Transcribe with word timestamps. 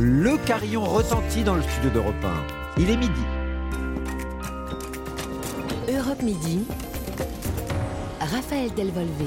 Le 0.00 0.36
carillon 0.46 0.84
retentit 0.84 1.42
dans 1.42 1.56
le 1.56 1.62
studio 1.62 1.90
d'Europe 1.90 2.24
1. 2.24 2.80
Il 2.80 2.88
est 2.88 2.96
midi. 2.96 3.20
Europe 5.88 6.22
Midi. 6.22 6.64
Raphaël 8.20 8.72
Delvolvé. 8.76 9.26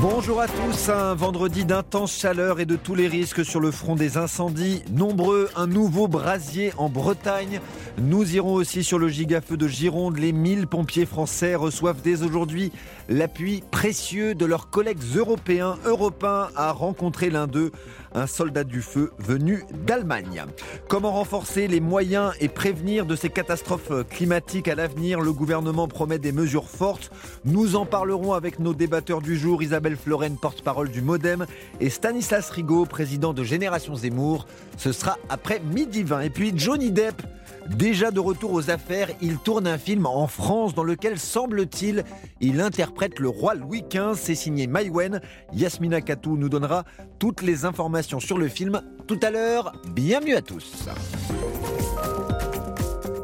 Bonjour 0.00 0.40
à 0.40 0.48
tous, 0.48 0.88
un 0.90 1.14
vendredi 1.14 1.64
d'intense 1.64 2.12
chaleur 2.12 2.60
et 2.60 2.66
de 2.66 2.76
tous 2.76 2.94
les 2.94 3.08
risques 3.08 3.44
sur 3.44 3.58
le 3.58 3.70
front 3.70 3.96
des 3.96 4.16
incendies. 4.18 4.82
Nombreux, 4.92 5.48
un 5.56 5.66
nouveau 5.66 6.08
brasier 6.08 6.72
en 6.76 6.88
Bretagne. 6.88 7.60
Nous 7.98 8.34
irons 8.34 8.54
aussi 8.54 8.84
sur 8.84 8.98
le 8.98 9.08
gigafeu 9.08 9.56
de 9.56 9.68
Gironde. 9.68 10.18
Les 10.18 10.32
1000 10.32 10.66
pompiers 10.66 11.06
français 11.06 11.54
reçoivent 11.54 12.02
dès 12.02 12.22
aujourd'hui 12.22 12.72
l'appui 13.08 13.62
précieux 13.70 14.34
de 14.34 14.44
leurs 14.44 14.70
collègues 14.70 15.02
européens. 15.14 15.76
Européens 15.84 16.48
a 16.54 16.72
rencontré 16.72 17.30
l'un 17.30 17.46
d'eux, 17.46 17.72
un 18.14 18.26
soldat 18.26 18.64
du 18.64 18.82
feu 18.82 19.12
venu 19.18 19.64
d'Allemagne. 19.86 20.44
Comment 20.88 21.12
renforcer 21.12 21.66
les 21.68 21.80
moyens 21.80 22.32
et 22.40 22.48
prévenir 22.48 23.06
de 23.06 23.16
ces 23.16 23.30
catastrophes 23.30 24.06
climatiques 24.10 24.68
à 24.68 24.74
l'avenir? 24.74 25.20
Le 25.20 25.32
gouvernement 25.32 25.88
promet 25.88 26.18
des 26.18 26.32
mesures 26.32 26.68
fortes. 26.68 27.10
Nous 27.44 27.76
en 27.76 27.86
parlerons 27.86 28.32
avec 28.32 28.58
nos 28.58 28.74
débatteurs 28.74 29.22
du 29.22 29.36
jour, 29.36 29.61
Isabelle 29.62 29.96
Floren, 29.96 30.36
porte-parole 30.36 30.90
du 30.90 31.00
Modem, 31.02 31.46
et 31.80 31.90
Stanislas 31.90 32.50
Rigaud, 32.50 32.86
président 32.86 33.32
de 33.32 33.44
Génération 33.44 33.94
Zemmour. 33.94 34.46
Ce 34.76 34.92
sera 34.92 35.18
après 35.28 35.60
midi 35.60 36.02
20. 36.02 36.20
Et 36.20 36.30
puis 36.30 36.52
Johnny 36.54 36.90
Depp 36.90 37.22
Déjà 37.68 38.10
de 38.10 38.20
retour 38.20 38.52
aux 38.52 38.70
affaires, 38.70 39.08
il 39.20 39.38
tourne 39.38 39.66
un 39.66 39.78
film 39.78 40.06
en 40.06 40.26
France 40.26 40.74
dans 40.74 40.84
lequel, 40.84 41.18
semble-t-il, 41.18 42.04
il 42.40 42.60
interprète 42.60 43.18
le 43.18 43.28
roi 43.28 43.54
Louis 43.54 43.84
XV. 43.88 44.14
C'est 44.16 44.34
signé 44.34 44.66
Maïwen. 44.66 45.20
Yasmina 45.52 46.00
Katou 46.00 46.36
nous 46.36 46.48
donnera 46.48 46.84
toutes 47.18 47.42
les 47.42 47.64
informations 47.64 48.20
sur 48.20 48.38
le 48.38 48.48
film 48.48 48.82
tout 49.06 49.20
à 49.22 49.30
l'heure. 49.30 49.72
Bienvenue 49.94 50.34
à 50.34 50.42
tous. 50.42 50.88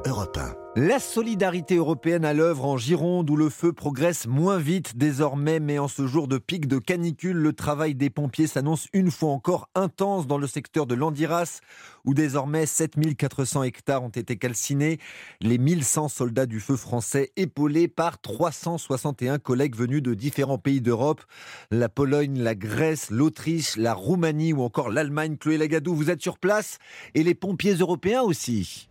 Europe 0.06 0.38
la 0.80 1.00
solidarité 1.00 1.74
européenne 1.74 2.24
à 2.24 2.32
l'œuvre 2.32 2.64
en 2.64 2.76
Gironde 2.76 3.28
où 3.30 3.34
le 3.34 3.48
feu 3.48 3.72
progresse 3.72 4.28
moins 4.28 4.58
vite 4.58 4.96
désormais, 4.96 5.58
mais 5.58 5.80
en 5.80 5.88
ce 5.88 6.06
jour 6.06 6.28
de 6.28 6.38
pic 6.38 6.68
de 6.68 6.78
canicule, 6.78 7.36
le 7.36 7.52
travail 7.52 7.96
des 7.96 8.10
pompiers 8.10 8.46
s'annonce 8.46 8.86
une 8.92 9.10
fois 9.10 9.32
encore 9.32 9.68
intense 9.74 10.28
dans 10.28 10.38
le 10.38 10.46
secteur 10.46 10.86
de 10.86 10.94
l'Andiras 10.94 11.58
où 12.04 12.14
désormais 12.14 12.64
7400 12.64 13.64
hectares 13.64 14.04
ont 14.04 14.08
été 14.08 14.36
calcinés. 14.36 14.98
Les 15.40 15.58
1100 15.58 16.06
soldats 16.06 16.46
du 16.46 16.60
feu 16.60 16.76
français 16.76 17.32
épaulés 17.34 17.88
par 17.88 18.20
361 18.20 19.40
collègues 19.40 19.74
venus 19.74 20.00
de 20.00 20.14
différents 20.14 20.58
pays 20.58 20.80
d'Europe, 20.80 21.24
la 21.72 21.88
Pologne, 21.88 22.38
la 22.38 22.54
Grèce, 22.54 23.10
l'Autriche, 23.10 23.76
la 23.76 23.94
Roumanie 23.94 24.52
ou 24.52 24.62
encore 24.62 24.90
l'Allemagne. 24.90 25.38
Chloé 25.38 25.58
Lagadou, 25.58 25.96
vous 25.96 26.10
êtes 26.10 26.22
sur 26.22 26.38
place 26.38 26.78
et 27.16 27.24
les 27.24 27.34
pompiers 27.34 27.74
européens 27.74 28.22
aussi. 28.22 28.87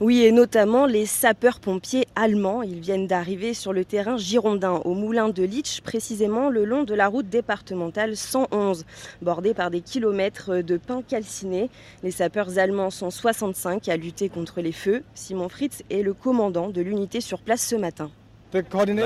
Oui, 0.00 0.22
et 0.22 0.30
notamment 0.30 0.86
les 0.86 1.06
sapeurs-pompiers 1.06 2.06
allemands. 2.14 2.62
Ils 2.62 2.78
viennent 2.78 3.08
d'arriver 3.08 3.52
sur 3.52 3.72
le 3.72 3.84
terrain 3.84 4.16
girondin, 4.16 4.80
au 4.84 4.94
moulin 4.94 5.28
de 5.28 5.42
Litsch, 5.42 5.80
précisément 5.80 6.50
le 6.50 6.64
long 6.64 6.84
de 6.84 6.94
la 6.94 7.08
route 7.08 7.28
départementale 7.28 8.16
111, 8.16 8.86
bordée 9.22 9.54
par 9.54 9.70
des 9.70 9.80
kilomètres 9.80 10.58
de 10.58 10.76
pins 10.76 11.02
calcinés. 11.02 11.68
Les 12.04 12.12
sapeurs 12.12 12.58
allemands 12.58 12.90
sont 12.90 13.10
65 13.10 13.88
à 13.88 13.96
lutter 13.96 14.28
contre 14.28 14.60
les 14.60 14.72
feux. 14.72 15.02
Simon 15.14 15.48
Fritz 15.48 15.82
est 15.90 16.02
le 16.02 16.14
commandant 16.14 16.68
de 16.68 16.80
l'unité 16.80 17.20
sur 17.20 17.40
place 17.40 17.66
ce 17.66 17.74
matin. 17.74 18.10
La 18.52 18.62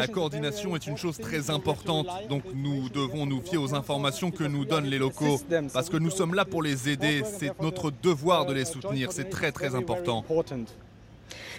coordination 0.06 0.76
est 0.76 0.86
une 0.86 0.96
chose 0.96 1.18
très 1.18 1.50
importante, 1.50 2.06
donc 2.28 2.44
nous 2.54 2.88
devons 2.88 3.26
nous 3.26 3.40
fier 3.40 3.60
aux 3.60 3.74
informations 3.74 4.30
que 4.30 4.44
nous 4.44 4.64
donnent 4.64 4.86
les 4.86 4.98
locaux, 4.98 5.40
parce 5.72 5.90
que 5.90 5.96
nous 5.96 6.10
sommes 6.10 6.34
là 6.34 6.44
pour 6.44 6.62
les 6.62 6.88
aider, 6.88 7.22
c'est 7.24 7.60
notre 7.60 7.90
devoir 7.90 8.46
de 8.46 8.52
les 8.52 8.64
soutenir, 8.64 9.10
c'est 9.10 9.30
très 9.30 9.50
très 9.50 9.74
important. 9.74 10.24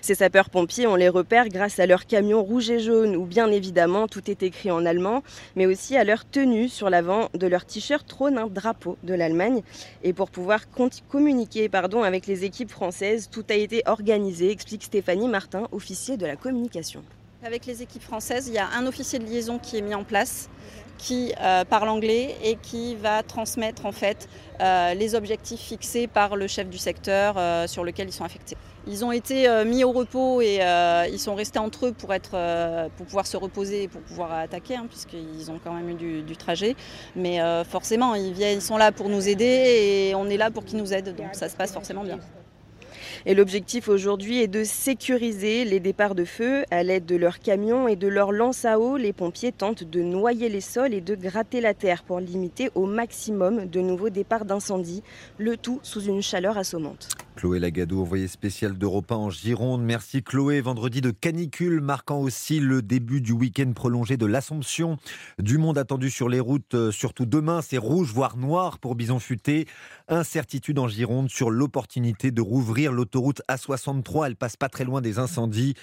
Ces 0.02 0.16
sapeurs-pompiers, 0.16 0.88
on 0.88 0.96
les 0.96 1.10
repère 1.10 1.50
grâce 1.50 1.80
à 1.80 1.86
leurs 1.86 2.06
camions 2.06 2.44
rouges 2.44 2.70
et 2.70 2.80
jaunes, 2.80 3.16
où 3.18 3.26
bien 3.26 3.52
évidemment 3.52 4.08
tout 4.08 4.30
est 4.30 4.44
écrit 4.44 4.72
en 4.72 4.86
allemand, 4.86 5.24
mais 5.56 5.66
aussi 5.66 5.98
à 5.98 6.04
leur 6.04 6.26
tenue 6.26 6.70
sur 6.70 6.90
l'avant 6.90 7.30
de 7.34 7.48
leur 7.48 7.66
t-shirt 7.66 8.08
trône 8.08 8.38
un 8.38 8.48
drapeau 8.48 8.98
de 9.04 9.14
l'Allemagne. 9.14 9.62
Et 10.04 10.14
pour 10.14 10.30
pouvoir 10.30 10.62
communiquer 11.10 11.70
pardon, 11.70 12.04
avec 12.04 12.28
les 12.28 12.46
équipes 12.46 12.72
françaises, 12.72 13.30
tout 13.32 13.46
a 13.50 13.56
été 13.56 13.82
organisé, 13.88 14.52
explique 14.52 14.84
Stéphanie 14.84 15.28
Martin, 15.28 15.68
officier 15.72 16.18
de 16.18 16.26
la 16.26 16.36
communication. 16.36 17.04
Avec 17.46 17.66
les 17.66 17.82
équipes 17.82 18.04
françaises, 18.04 18.48
il 18.48 18.54
y 18.54 18.58
a 18.58 18.70
un 18.70 18.88
officier 18.88 19.20
de 19.20 19.26
liaison 19.26 19.60
qui 19.60 19.78
est 19.78 19.82
mis 19.82 19.96
en 19.96 20.06
place 20.06 20.50
qui 20.98 21.34
euh, 21.42 21.66
parle 21.66 21.90
anglais 21.90 22.38
et 22.42 22.56
qui 22.56 22.96
va 22.96 23.22
transmettre 23.22 23.86
en 23.86 23.92
fait 23.92 24.30
euh, 24.62 24.94
les 24.94 25.14
objectifs 25.16 25.60
fixés 25.60 26.08
par 26.08 26.38
le 26.38 26.48
chef 26.48 26.70
du 26.70 26.78
secteur 26.78 27.36
euh, 27.38 27.68
sur 27.68 27.84
lequel 27.84 28.08
ils 28.08 28.14
sont 28.14 28.24
affectés. 28.24 28.56
Ils 28.88 29.04
ont 29.04 29.12
été 29.12 29.48
mis 29.66 29.84
au 29.84 29.92
repos 29.92 30.42
et 30.42 30.60
ils 31.10 31.20
sont 31.20 31.36
restés 31.36 31.60
entre 31.60 31.88
eux 31.88 31.94
pour, 31.94 32.14
être, 32.14 32.32
pour 32.98 33.06
pouvoir 33.06 33.26
se 33.26 33.38
reposer 33.38 33.84
et 33.84 33.88
pour 33.88 34.02
pouvoir 34.02 34.34
attaquer, 34.34 34.76
hein, 34.76 34.88
puisqu'ils 34.90 35.50
ont 35.50 35.60
quand 35.64 35.72
même 35.72 35.90
eu 35.90 36.22
du, 36.22 36.36
trajet. 36.36 36.76
Mais 37.16 37.40
forcément, 37.64 38.14
ils, 38.14 38.38
ils 38.38 38.62
sont 38.62 38.76
là 38.76 38.92
pour 38.92 39.08
nous 39.08 39.30
aider 39.30 39.46
et 40.10 40.16
on 40.16 40.30
est 40.30 40.36
là 40.36 40.52
pour 40.52 40.66
qu'ils 40.66 40.80
nous 40.80 40.94
aident, 40.94 41.16
donc 41.16 41.30
ça 41.32 41.48
se 41.48 41.56
passe 41.56 41.72
forcément 41.72 42.04
bien. 42.04 42.20
Et 43.26 43.36
l'objectif 43.36 43.88
aujourd'hui 43.88 44.42
est 44.42 44.50
de 44.50 44.66
sécuriser 44.66 45.64
les 45.64 45.80
départs 45.80 46.14
de 46.14 46.26
feu 46.26 46.66
à 46.72 46.84
l'aide 46.84 47.06
de 47.06 47.16
leurs 47.16 47.40
camions 47.40 47.88
et 47.88 47.96
de 47.96 48.10
leurs 48.10 48.34
lances 48.34 48.66
à 48.66 48.80
eau. 48.80 48.98
Les 48.98 49.14
pompiers 49.14 49.54
tentent 49.54 49.86
de 49.86 50.02
noyer 50.02 50.50
les 50.50 50.60
sols 50.60 50.94
et 50.94 51.00
de 51.00 51.16
gratter 51.16 51.62
la 51.62 51.74
terre 51.74 52.04
pour 52.04 52.20
limiter 52.20 52.70
au 52.76 52.86
maximum 52.86 53.66
de 53.66 53.80
nouveaux 53.80 54.10
départs 54.10 54.44
d'incendie, 54.44 55.04
le 55.38 55.56
tout 55.56 55.80
sous 55.84 56.02
une 56.02 56.22
chaleur 56.22 56.58
assommante. 56.58 57.08
Chloé 57.36 57.60
Lagadou, 57.60 58.00
envoyée 58.00 58.28
spéciale 58.28 58.78
d'Europa 58.78 59.16
en 59.16 59.30
Gironde. 59.32 59.82
Merci 59.82 60.22
Chloé. 60.22 60.62
Vendredi 60.62 61.02
de 61.02 61.10
canicule 61.10 61.82
marquant 61.82 62.20
aussi 62.20 62.60
le 62.60 62.82
début 62.82 63.22
du 63.22 63.32
week-end 63.32 63.72
prolongé 63.74 64.18
de 64.18 64.26
l'Assomption. 64.28 64.98
Du 65.40 65.58
monde 65.58 65.80
attendu 65.80 66.12
sur 66.12 66.30
les 66.30 66.40
routes, 66.40 66.76
euh, 66.76 66.92
surtout 66.92 67.26
demain, 67.26 67.62
c'est 67.62 67.80
rouge 67.80 68.12
voire 68.14 68.38
noir 68.38 68.78
pour 68.78 68.96
Bison 68.96 69.18
Futé. 69.18 69.66
Incertitude 70.08 70.78
en 70.78 70.88
Gironde 70.88 71.30
sur 71.30 71.50
l'opportunité 71.50 72.30
de 72.30 72.42
rouvrir 72.42 72.92
l'autoroute 73.14 73.42
A63. 73.48 74.28
Elle 74.28 74.36
passe 74.36 74.58
pas 74.58 74.70
très 74.70 74.86
loin 74.86 75.02
des 75.02 75.20
incendies. 75.20 75.76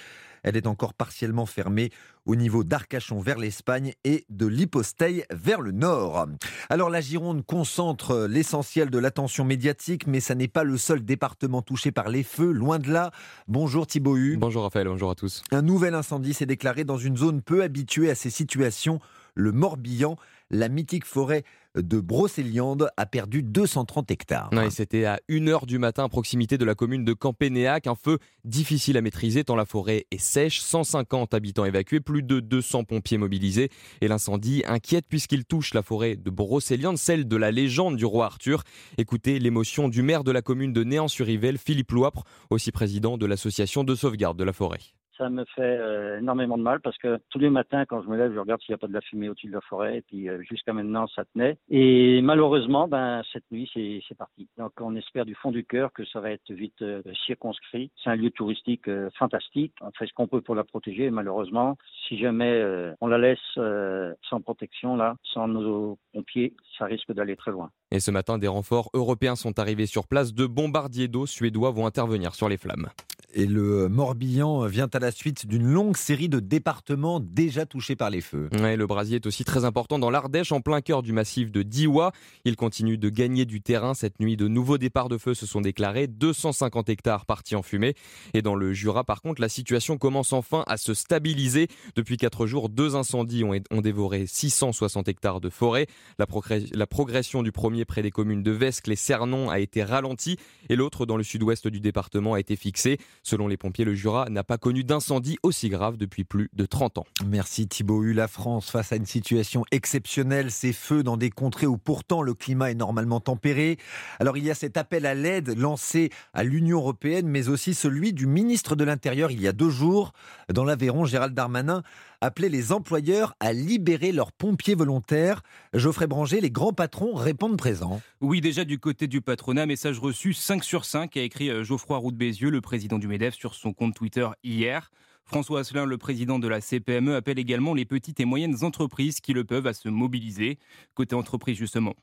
Elle 0.43 0.57
est 0.57 0.67
encore 0.67 0.95
partiellement 0.95 1.45
fermée 1.45 1.91
au 2.25 2.35
niveau 2.35 2.63
d'Arcachon 2.63 3.19
vers 3.19 3.37
l'Espagne 3.37 3.93
et 4.03 4.25
de 4.29 4.47
l'Hyposteil 4.47 5.23
vers 5.31 5.61
le 5.61 5.71
nord. 5.71 6.27
Alors 6.69 6.89
la 6.89 6.99
Gironde 6.99 7.45
concentre 7.45 8.25
l'essentiel 8.27 8.89
de 8.89 8.97
l'attention 8.97 9.45
médiatique, 9.45 10.07
mais 10.07 10.19
ça 10.19 10.33
n'est 10.33 10.47
pas 10.47 10.63
le 10.63 10.77
seul 10.77 11.05
département 11.05 11.61
touché 11.61 11.91
par 11.91 12.09
les 12.09 12.23
feux, 12.23 12.51
loin 12.51 12.79
de 12.79 12.91
là. 12.91 13.11
Bonjour 13.47 13.85
Thibaut 13.85 14.17
Hu. 14.17 14.37
Bonjour 14.37 14.63
Raphaël, 14.63 14.87
bonjour 14.87 15.11
à 15.11 15.15
tous. 15.15 15.43
Un 15.51 15.61
nouvel 15.61 15.93
incendie 15.93 16.33
s'est 16.33 16.47
déclaré 16.47 16.83
dans 16.85 16.97
une 16.97 17.17
zone 17.17 17.41
peu 17.43 17.61
habituée 17.61 18.09
à 18.09 18.15
ces 18.15 18.31
situations, 18.31 18.99
le 19.35 19.51
Morbihan 19.51 20.17
la 20.51 20.69
mythique 20.69 21.05
forêt 21.05 21.43
de 21.75 22.01
Brocéliande 22.01 22.89
a 22.97 23.05
perdu 23.05 23.43
230 23.43 24.11
hectares. 24.11 24.49
C'était 24.69 25.05
à 25.05 25.21
1h 25.29 25.65
du 25.65 25.79
matin 25.79 26.03
à 26.03 26.09
proximité 26.09 26.57
de 26.57 26.65
la 26.65 26.75
commune 26.75 27.05
de 27.05 27.13
Campénéac. 27.13 27.87
Un 27.87 27.95
feu 27.95 28.19
difficile 28.43 28.97
à 28.97 29.01
maîtriser 29.01 29.45
tant 29.45 29.55
la 29.55 29.65
forêt 29.65 30.05
est 30.11 30.17
sèche. 30.17 30.59
150 30.59 31.33
habitants 31.33 31.63
évacués, 31.63 32.01
plus 32.01 32.23
de 32.23 32.41
200 32.41 32.83
pompiers 32.83 33.17
mobilisés. 33.17 33.69
Et 34.01 34.09
l'incendie 34.09 34.63
inquiète 34.67 35.05
puisqu'il 35.07 35.45
touche 35.45 35.73
la 35.73 35.81
forêt 35.81 36.17
de 36.17 36.29
Brocéliande, 36.29 36.97
celle 36.97 37.27
de 37.27 37.37
la 37.37 37.51
légende 37.51 37.95
du 37.95 38.05
roi 38.05 38.25
Arthur. 38.25 38.63
Écoutez 38.97 39.39
l'émotion 39.39 39.87
du 39.87 40.01
maire 40.01 40.25
de 40.25 40.31
la 40.31 40.41
commune 40.41 40.73
de 40.73 40.83
Néant-sur-Yvel, 40.83 41.57
Philippe 41.57 41.91
Loipre, 41.91 42.25
aussi 42.49 42.71
président 42.71 43.17
de 43.17 43.25
l'association 43.25 43.85
de 43.85 43.95
sauvegarde 43.95 44.37
de 44.37 44.43
la 44.43 44.53
forêt 44.53 44.79
ça 45.21 45.29
me 45.29 45.45
fait 45.55 45.61
euh, 45.61 46.17
énormément 46.17 46.57
de 46.57 46.63
mal 46.63 46.79
parce 46.79 46.97
que 46.97 47.19
tous 47.29 47.37
les 47.37 47.51
matins, 47.51 47.85
quand 47.85 48.01
je 48.01 48.07
me 48.07 48.17
lève, 48.17 48.33
je 48.33 48.39
regarde 48.39 48.59
s'il 48.61 48.73
n'y 48.73 48.75
a 48.75 48.79
pas 48.79 48.87
de 48.87 48.93
la 48.93 49.01
fumée 49.01 49.29
au-dessus 49.29 49.47
de 49.47 49.53
la 49.53 49.61
forêt. 49.61 49.97
Et 49.97 50.01
puis 50.01 50.27
euh, 50.27 50.41
jusqu'à 50.49 50.73
maintenant, 50.73 51.05
ça 51.15 51.25
tenait. 51.25 51.57
Et 51.69 52.21
malheureusement, 52.23 52.87
ben 52.87 53.21
cette 53.31 53.43
nuit, 53.51 53.69
c'est 53.73 54.17
parti. 54.17 54.47
Donc 54.57 54.71
on 54.79 54.95
espère 54.95 55.25
du 55.25 55.35
fond 55.35 55.51
du 55.51 55.63
cœur 55.63 55.93
que 55.93 56.03
ça 56.05 56.21
va 56.21 56.31
être 56.31 56.51
vite 56.51 56.81
euh, 56.81 57.03
circonscrit. 57.27 57.91
C'est 58.03 58.09
un 58.09 58.15
lieu 58.15 58.31
touristique 58.31 58.89
fantastique. 59.19 59.75
On 59.81 59.91
fait 59.91 60.07
ce 60.07 60.13
qu'on 60.13 60.27
peut 60.27 60.41
pour 60.41 60.55
la 60.55 60.63
protéger. 60.63 61.11
Malheureusement, 61.11 61.77
si 62.07 62.17
jamais 62.17 62.63
on 62.99 63.07
la 63.07 63.17
laisse 63.19 63.39
sans 63.55 64.41
protection 64.41 64.95
là, 64.95 65.15
sans 65.23 65.47
nos 65.47 65.99
pompiers, 66.13 66.55
ça 66.79 66.85
risque 66.85 67.11
d'aller 67.13 67.35
très 67.35 67.51
loin. 67.51 67.69
Et 67.91 67.99
ce 67.99 68.09
matin, 68.09 68.37
des 68.37 68.47
renforts 68.47 68.89
européens 68.93 69.35
sont 69.35 69.59
arrivés 69.59 69.85
sur 69.85 70.07
place. 70.07 70.33
De 70.33 70.45
bombardiers 70.45 71.07
d'eau 71.07 71.25
suédois 71.25 71.71
vont 71.71 71.85
intervenir 71.85 72.33
sur 72.33 72.49
les 72.49 72.57
flammes. 72.57 72.89
Et 73.33 73.45
le 73.45 73.87
Morbihan 73.87 74.65
vient 74.65 74.89
à 74.93 74.99
la 74.99 75.11
suite 75.11 75.45
d'une 75.47 75.65
longue 75.65 75.95
série 75.95 76.27
de 76.27 76.39
départements 76.39 77.19
déjà 77.19 77.65
touchés 77.65 77.95
par 77.95 78.09
les 78.09 78.21
feux. 78.21 78.49
le 78.51 78.85
brasier 78.85 79.17
est 79.17 79.25
aussi 79.25 79.45
très 79.45 79.63
important 79.63 79.99
dans 79.99 80.09
l'Ardèche, 80.09 80.51
en 80.51 80.59
plein 80.59 80.81
cœur 80.81 81.01
du 81.01 81.13
massif 81.13 81.51
de 81.51 81.63
Diwa. 81.63 82.11
Il 82.43 82.55
continue 82.55 82.97
de 82.97 83.09
gagner 83.09 83.45
du 83.45 83.61
terrain. 83.61 83.93
Cette 83.93 84.19
nuit, 84.19 84.35
de 84.35 84.47
nouveaux 84.47 84.77
départs 84.77 85.07
de 85.07 85.17
feu 85.17 85.33
se 85.33 85.45
sont 85.45 85.61
déclarés. 85.61 86.07
250 86.07 86.89
hectares 86.89 87.25
partis 87.25 87.55
en 87.55 87.61
fumée. 87.61 87.95
Et 88.33 88.41
dans 88.41 88.55
le 88.55 88.73
Jura, 88.73 89.03
par 89.03 89.21
contre, 89.21 89.41
la 89.41 89.49
situation 89.49 89.97
commence 89.97 90.33
enfin 90.33 90.63
à 90.67 90.77
se 90.77 90.93
stabiliser. 90.93 91.67
Depuis 91.95 92.17
quatre 92.17 92.47
jours, 92.47 92.69
deux 92.69 92.95
incendies 92.95 93.43
ont, 93.43 93.81
dévoré 93.81 94.25
660 94.27 95.07
hectares 95.07 95.41
de 95.41 95.49
forêt. 95.49 95.87
La, 96.19 96.87
progression 96.87 97.43
du 97.43 97.51
premier 97.51 97.85
près 97.85 98.01
des 98.01 98.11
communes 98.11 98.43
de 98.43 98.51
Vescle 98.51 98.91
et 98.91 98.95
Cernon 98.95 99.49
a 99.49 99.59
été 99.59 99.83
ralentie 99.83 100.37
et 100.69 100.75
l'autre 100.75 101.05
dans 101.05 101.17
le 101.17 101.23
sud-ouest 101.23 101.67
du 101.67 101.79
département 101.79 102.33
a 102.33 102.39
été 102.39 102.55
fixée. 102.55 102.97
Selon 103.23 103.47
les 103.47 103.57
pompiers, 103.57 103.85
le 103.85 103.93
Jura 103.93 104.29
n'a 104.29 104.43
pas 104.43 104.57
connu 104.57 104.83
d'incendie 104.83 105.37
aussi 105.43 105.69
grave 105.69 105.97
depuis 105.97 106.23
plus 106.23 106.49
de 106.53 106.65
30 106.65 106.97
ans. 106.97 107.05
Merci 107.25 107.67
Thibault 107.67 108.01
La 108.03 108.27
France 108.27 108.71
face 108.71 108.91
à 108.91 108.95
une 108.95 109.05
situation 109.05 109.63
exceptionnelle, 109.71 110.49
ces 110.49 110.73
feux 110.73 111.03
dans 111.03 111.17
des 111.17 111.29
contrées 111.29 111.67
où 111.67 111.77
pourtant 111.77 112.23
le 112.23 112.33
climat 112.33 112.71
est 112.71 112.75
normalement 112.75 113.19
tempéré. 113.19 113.77
Alors 114.19 114.37
il 114.37 114.43
y 114.43 114.49
a 114.49 114.55
cet 114.55 114.75
appel 114.75 115.05
à 115.05 115.13
l'aide 115.13 115.55
lancé 115.57 116.09
à 116.33 116.43
l'Union 116.43 116.79
européenne, 116.79 117.27
mais 117.27 117.47
aussi 117.47 117.75
celui 117.75 118.11
du 118.11 118.25
ministre 118.25 118.75
de 118.75 118.83
l'Intérieur 118.83 119.29
il 119.29 119.39
y 119.39 119.47
a 119.47 119.53
deux 119.53 119.69
jours. 119.69 120.13
Dans 120.51 120.63
l'Aveyron, 120.63 121.05
Gérald 121.05 121.35
Darmanin 121.35 121.83
appelait 122.21 122.49
les 122.49 122.71
employeurs 122.71 123.35
à 123.39 123.51
libérer 123.51 124.11
leurs 124.11 124.31
pompiers 124.31 124.75
volontaires. 124.75 125.41
Geoffrey 125.73 126.07
Branger, 126.07 126.39
les 126.39 126.51
grands 126.51 126.73
patrons 126.73 127.13
répondent 127.15 127.57
présents. 127.57 128.01
Oui, 128.21 128.39
déjà 128.39 128.63
du 128.63 128.79
côté 128.79 129.07
du 129.07 129.21
patronat, 129.21 129.65
message 129.65 129.99
reçu 129.99 130.33
5 130.33 130.63
sur 130.63 130.85
5, 130.85 131.17
a 131.17 131.21
écrit 131.21 131.49
euh, 131.49 131.63
Geoffroy 131.63 131.97
Roux 131.97 132.11
Bézieux, 132.11 132.51
le 132.51 132.61
président 132.61 132.99
du 132.99 133.07
MEDEF, 133.07 133.33
sur 133.33 133.55
son 133.55 133.73
compte 133.73 133.95
Twitter 133.95 134.27
hier. 134.43 134.91
François 135.25 135.61
Asselin, 135.61 135.85
le 135.85 135.97
président 135.97 136.39
de 136.39 136.47
la 136.47 136.61
CPME, 136.61 137.15
appelle 137.15 137.39
également 137.39 137.73
les 137.73 137.85
petites 137.85 138.19
et 138.19 138.25
moyennes 138.25 138.63
entreprises 138.63 139.19
qui 139.21 139.33
le 139.33 139.43
peuvent 139.43 139.67
à 139.67 139.73
se 139.73 139.89
mobiliser. 139.89 140.59
Côté 140.93 141.15
entreprise, 141.15 141.57
justement, 141.57 141.95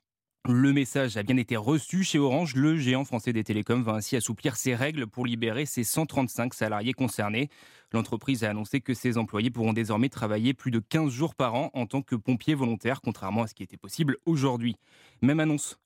le 0.47 0.73
message 0.73 1.17
a 1.17 1.23
bien 1.23 1.37
été 1.37 1.57
reçu 1.57 2.03
chez 2.03 2.19
Orange. 2.19 2.55
Le 2.55 2.77
géant 2.77 3.05
français 3.05 3.33
des 3.33 3.45
télécoms 3.45 3.83
va 3.83 3.93
ainsi 3.93 4.17
assouplir 4.17 4.57
ses 4.57 4.75
règles 4.75 5.07
pour 5.07 5.27
libérer 5.27 5.67
ses 5.67 5.85
135 5.85 6.55
salariés 6.55 6.95
concernés. 6.95 7.51
L'entreprise 7.93 8.45
a 8.45 8.51
annoncé 8.51 8.81
que 8.81 8.95
ses 8.95 9.19
employés 9.19 9.51
pourront 9.51 9.75
désormais 9.75 10.09
travailler 10.09 10.55
plus 10.55 10.71
de 10.71 10.79
15 10.79 11.11
jours 11.11 11.35
par 11.35 11.55
an 11.55 11.71
en 11.75 11.87
tant 11.87 12.01
que 12.01 12.17
pompiers 12.17 12.55
volontaires, 12.55 13.03
contrairement 13.03 13.43
à 13.43 13.47
ce 13.47 13.55
qui 13.55 13.63
était 13.63 13.77
possible 13.77 14.17
aujourd'hui. 14.25 14.77
Même 15.21 15.41
annonce 15.41 15.79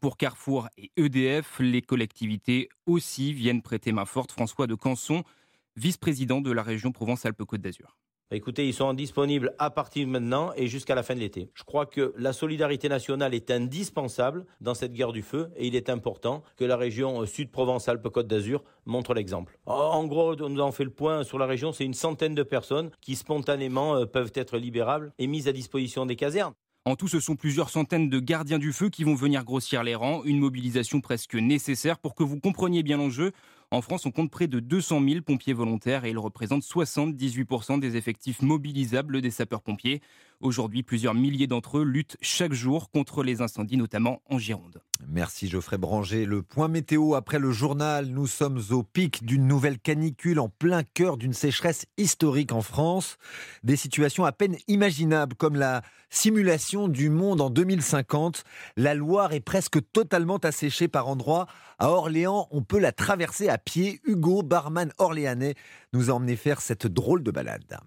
pour 0.00 0.16
Carrefour 0.16 0.68
et 0.76 0.90
EDF, 0.96 1.58
les 1.60 1.82
collectivités 1.82 2.68
aussi 2.86 3.32
viennent 3.32 3.62
prêter 3.62 3.92
main 3.92 4.04
forte. 4.04 4.32
François 4.32 4.66
de 4.66 4.74
Canson, 4.74 5.22
vice-président 5.76 6.40
de 6.40 6.50
la 6.50 6.62
région 6.62 6.92
Provence-Alpes-Côte 6.92 7.60
d'Azur. 7.60 7.96
Bah, 8.32 8.36
écoutez, 8.36 8.66
ils 8.66 8.72
sont 8.72 8.94
disponibles 8.94 9.54
à 9.58 9.68
partir 9.68 10.06
de 10.06 10.10
maintenant 10.10 10.54
et 10.56 10.66
jusqu'à 10.66 10.94
la 10.94 11.02
fin 11.02 11.14
de 11.14 11.20
l'été. 11.20 11.50
Je 11.52 11.64
crois 11.64 11.84
que 11.84 12.14
la 12.16 12.32
solidarité 12.32 12.88
nationale 12.88 13.34
est 13.34 13.50
indispensable 13.50 14.46
dans 14.62 14.72
cette 14.72 14.94
guerre 14.94 15.12
du 15.12 15.20
feu 15.20 15.50
et 15.54 15.66
il 15.66 15.76
est 15.76 15.90
important 15.90 16.42
que 16.56 16.64
la 16.64 16.78
région 16.78 17.26
Sud-Provence-Alpes-Côte 17.26 18.26
d'Azur 18.26 18.64
montre 18.86 19.12
l'exemple. 19.12 19.58
En 19.66 20.06
gros, 20.06 20.34
nous 20.34 20.60
avons 20.62 20.72
fait 20.72 20.84
le 20.84 20.88
point 20.88 21.24
sur 21.24 21.38
la 21.38 21.44
région, 21.44 21.72
c'est 21.72 21.84
une 21.84 21.92
centaine 21.92 22.34
de 22.34 22.42
personnes 22.42 22.90
qui 23.02 23.16
spontanément 23.16 23.96
euh, 23.96 24.06
peuvent 24.06 24.32
être 24.34 24.56
libérables 24.56 25.12
et 25.18 25.26
mises 25.26 25.46
à 25.46 25.52
disposition 25.52 26.06
des 26.06 26.16
casernes. 26.16 26.54
En 26.84 26.96
tout, 26.96 27.06
ce 27.06 27.20
sont 27.20 27.36
plusieurs 27.36 27.70
centaines 27.70 28.08
de 28.08 28.18
gardiens 28.18 28.58
du 28.58 28.72
feu 28.72 28.88
qui 28.88 29.04
vont 29.04 29.14
venir 29.14 29.44
grossir 29.44 29.84
les 29.84 29.94
rangs, 29.94 30.24
une 30.24 30.40
mobilisation 30.40 31.00
presque 31.00 31.34
nécessaire 31.34 31.98
pour 31.98 32.16
que 32.16 32.24
vous 32.24 32.40
compreniez 32.40 32.82
bien 32.82 32.96
l'enjeu. 32.96 33.32
En 33.72 33.80
France, 33.80 34.04
on 34.04 34.10
compte 34.10 34.30
près 34.30 34.48
de 34.48 34.60
200 34.60 35.00
000 35.02 35.22
pompiers 35.22 35.54
volontaires 35.54 36.04
et 36.04 36.10
ils 36.10 36.18
représentent 36.18 36.62
78% 36.62 37.80
des 37.80 37.96
effectifs 37.96 38.42
mobilisables 38.42 39.22
des 39.22 39.30
sapeurs-pompiers. 39.30 40.02
Aujourd'hui, 40.42 40.82
plusieurs 40.82 41.14
milliers 41.14 41.46
d'entre 41.46 41.78
eux 41.78 41.84
luttent 41.84 42.16
chaque 42.20 42.52
jour 42.52 42.90
contre 42.90 43.22
les 43.22 43.42
incendies, 43.42 43.76
notamment 43.76 44.20
en 44.28 44.38
Gironde. 44.38 44.82
Merci 45.08 45.48
Geoffrey 45.48 45.78
Branger. 45.78 46.26
Le 46.26 46.42
point 46.42 46.66
météo 46.66 47.14
après 47.14 47.38
le 47.38 47.52
journal. 47.52 48.06
Nous 48.06 48.26
sommes 48.26 48.60
au 48.70 48.82
pic 48.82 49.24
d'une 49.24 49.46
nouvelle 49.46 49.78
canicule 49.78 50.40
en 50.40 50.48
plein 50.48 50.82
cœur 50.82 51.16
d'une 51.16 51.32
sécheresse 51.32 51.86
historique 51.96 52.50
en 52.50 52.60
France. 52.60 53.18
Des 53.62 53.76
situations 53.76 54.24
à 54.24 54.32
peine 54.32 54.56
imaginables 54.66 55.36
comme 55.36 55.54
la 55.54 55.82
simulation 56.10 56.88
du 56.88 57.08
monde 57.08 57.40
en 57.40 57.50
2050. 57.50 58.42
La 58.76 58.94
Loire 58.94 59.32
est 59.32 59.40
presque 59.40 59.78
totalement 59.92 60.38
asséchée 60.38 60.88
par 60.88 61.06
endroits. 61.06 61.46
À 61.78 61.90
Orléans, 61.90 62.48
on 62.50 62.62
peut 62.62 62.80
la 62.80 62.90
traverser 62.90 63.48
à 63.48 63.58
pied. 63.58 64.00
Hugo, 64.04 64.42
barman 64.42 64.92
orléanais, 64.98 65.54
nous 65.92 66.10
a 66.10 66.14
emmené 66.14 66.34
faire 66.34 66.60
cette 66.60 66.88
drôle 66.88 67.22
de 67.22 67.30
balade. 67.30 67.78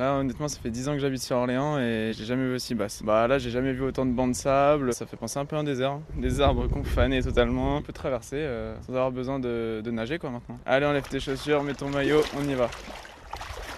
Là, 0.00 0.14
honnêtement, 0.14 0.48
ça 0.48 0.58
fait 0.60 0.70
10 0.70 0.88
ans 0.88 0.92
que 0.92 0.98
j'habite 0.98 1.20
sur 1.20 1.36
Orléans 1.36 1.78
et 1.78 2.12
j'ai 2.16 2.24
jamais 2.24 2.44
vu 2.44 2.54
aussi 2.54 2.74
basse. 2.74 3.02
Bah 3.02 3.26
là, 3.26 3.38
j'ai 3.38 3.50
jamais 3.50 3.72
vu 3.72 3.82
autant 3.82 4.06
de 4.06 4.12
bancs 4.12 4.30
de 4.30 4.34
sable. 4.34 4.94
Ça 4.94 5.04
fait 5.04 5.16
penser 5.16 5.38
un 5.38 5.44
peu 5.44 5.56
à 5.56 5.58
un 5.58 5.64
désert. 5.64 5.98
Des 6.16 6.40
arbres 6.40 6.68
confanés 6.68 7.22
totalement. 7.22 7.76
On 7.76 7.82
peut 7.82 7.92
traverser 7.92 8.36
euh, 8.36 8.74
sans 8.82 8.92
avoir 8.92 9.10
besoin 9.10 9.40
de, 9.40 9.82
nager 9.90 10.18
quoi 10.18 10.30
maintenant. 10.30 10.58
Allez, 10.64 10.86
enlève 10.86 11.06
tes 11.08 11.20
chaussures, 11.20 11.62
mets 11.62 11.74
ton 11.74 11.90
maillot, 11.90 12.22
on 12.38 12.48
y 12.48 12.54
va. 12.54 12.70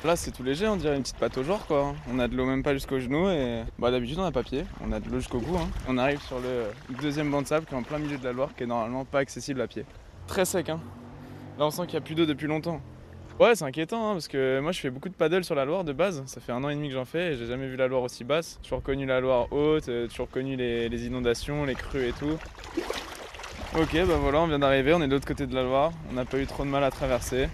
Là, 0.04 0.14
c'est 0.14 0.32
tout 0.32 0.42
léger, 0.42 0.68
on 0.68 0.76
dirait 0.76 0.96
une 0.96 1.02
petite 1.02 1.16
pâte 1.16 1.38
au 1.38 1.44
genre 1.44 1.66
quoi. 1.66 1.94
On 2.12 2.18
a 2.18 2.28
de 2.28 2.36
l'eau 2.36 2.44
même 2.44 2.62
pas 2.62 2.74
jusqu'au 2.74 2.98
genou 2.98 3.28
et 3.28 3.62
bah 3.78 3.90
d'habitude 3.90 4.18
on 4.18 4.24
a 4.24 4.32
pas 4.32 4.42
pied. 4.42 4.64
On 4.86 4.92
a 4.92 5.00
de 5.00 5.08
l'eau 5.08 5.18
jusqu'au 5.18 5.40
bout. 5.40 5.56
Hein. 5.56 5.68
On 5.88 5.96
arrive 5.96 6.20
sur 6.20 6.38
le 6.38 6.66
deuxième 7.00 7.30
banc 7.30 7.42
de 7.42 7.46
sable 7.46 7.66
qui 7.66 7.74
est 7.74 7.78
en 7.78 7.82
plein 7.82 7.98
milieu 7.98 8.18
de 8.18 8.24
la 8.24 8.32
Loire, 8.32 8.50
qui 8.56 8.64
est 8.64 8.66
normalement 8.66 9.04
pas 9.04 9.20
accessible 9.20 9.60
à 9.60 9.66
pied. 9.66 9.84
Très 10.26 10.44
sec, 10.44 10.68
hein. 10.68 10.80
Là, 11.58 11.66
on 11.66 11.70
sent 11.70 11.82
qu'il 11.82 11.92
n'y 11.92 12.04
a 12.04 12.06
plus 12.06 12.14
d'eau 12.14 12.26
depuis 12.26 12.46
longtemps. 12.46 12.80
Ouais, 13.40 13.54
c'est 13.54 13.64
inquiétant 13.64 14.10
hein, 14.10 14.12
parce 14.12 14.28
que 14.28 14.60
moi 14.60 14.72
je 14.72 14.80
fais 14.80 14.90
beaucoup 14.90 15.08
de 15.08 15.14
paddle 15.14 15.42
sur 15.42 15.54
la 15.54 15.64
Loire 15.64 15.84
de 15.84 15.92
base. 15.92 16.22
Ça 16.26 16.40
fait 16.40 16.52
un 16.52 16.62
an 16.62 16.68
et 16.68 16.74
demi 16.74 16.88
que 16.88 16.94
j'en 16.94 17.04
fais 17.04 17.32
et 17.32 17.36
j'ai 17.36 17.46
jamais 17.46 17.66
vu 17.66 17.76
la 17.76 17.88
Loire 17.88 18.02
aussi 18.02 18.24
basse. 18.24 18.58
J'ai 18.62 18.68
toujours 18.68 18.82
connu 18.82 19.06
la 19.06 19.20
Loire 19.20 19.52
haute, 19.52 19.88
euh, 19.88 20.06
toujours 20.06 20.28
connu 20.28 20.56
les, 20.56 20.88
les, 20.88 21.06
inondations, 21.06 21.64
les 21.64 21.74
crues 21.74 22.08
et 22.08 22.12
tout. 22.12 22.38
Ok, 23.78 23.96
bah 24.06 24.16
voilà, 24.20 24.40
on 24.40 24.46
vient 24.46 24.58
d'arriver, 24.58 24.92
on 24.92 25.00
est 25.00 25.08
de 25.08 25.12
l'autre 25.12 25.26
côté 25.26 25.46
de 25.46 25.54
la 25.54 25.62
Loire. 25.62 25.92
On 26.10 26.12
n'a 26.12 26.24
pas 26.24 26.38
eu 26.38 26.46
trop 26.46 26.64
de 26.64 26.68
mal 26.68 26.84
à 26.84 26.90
traverser. 26.90 27.48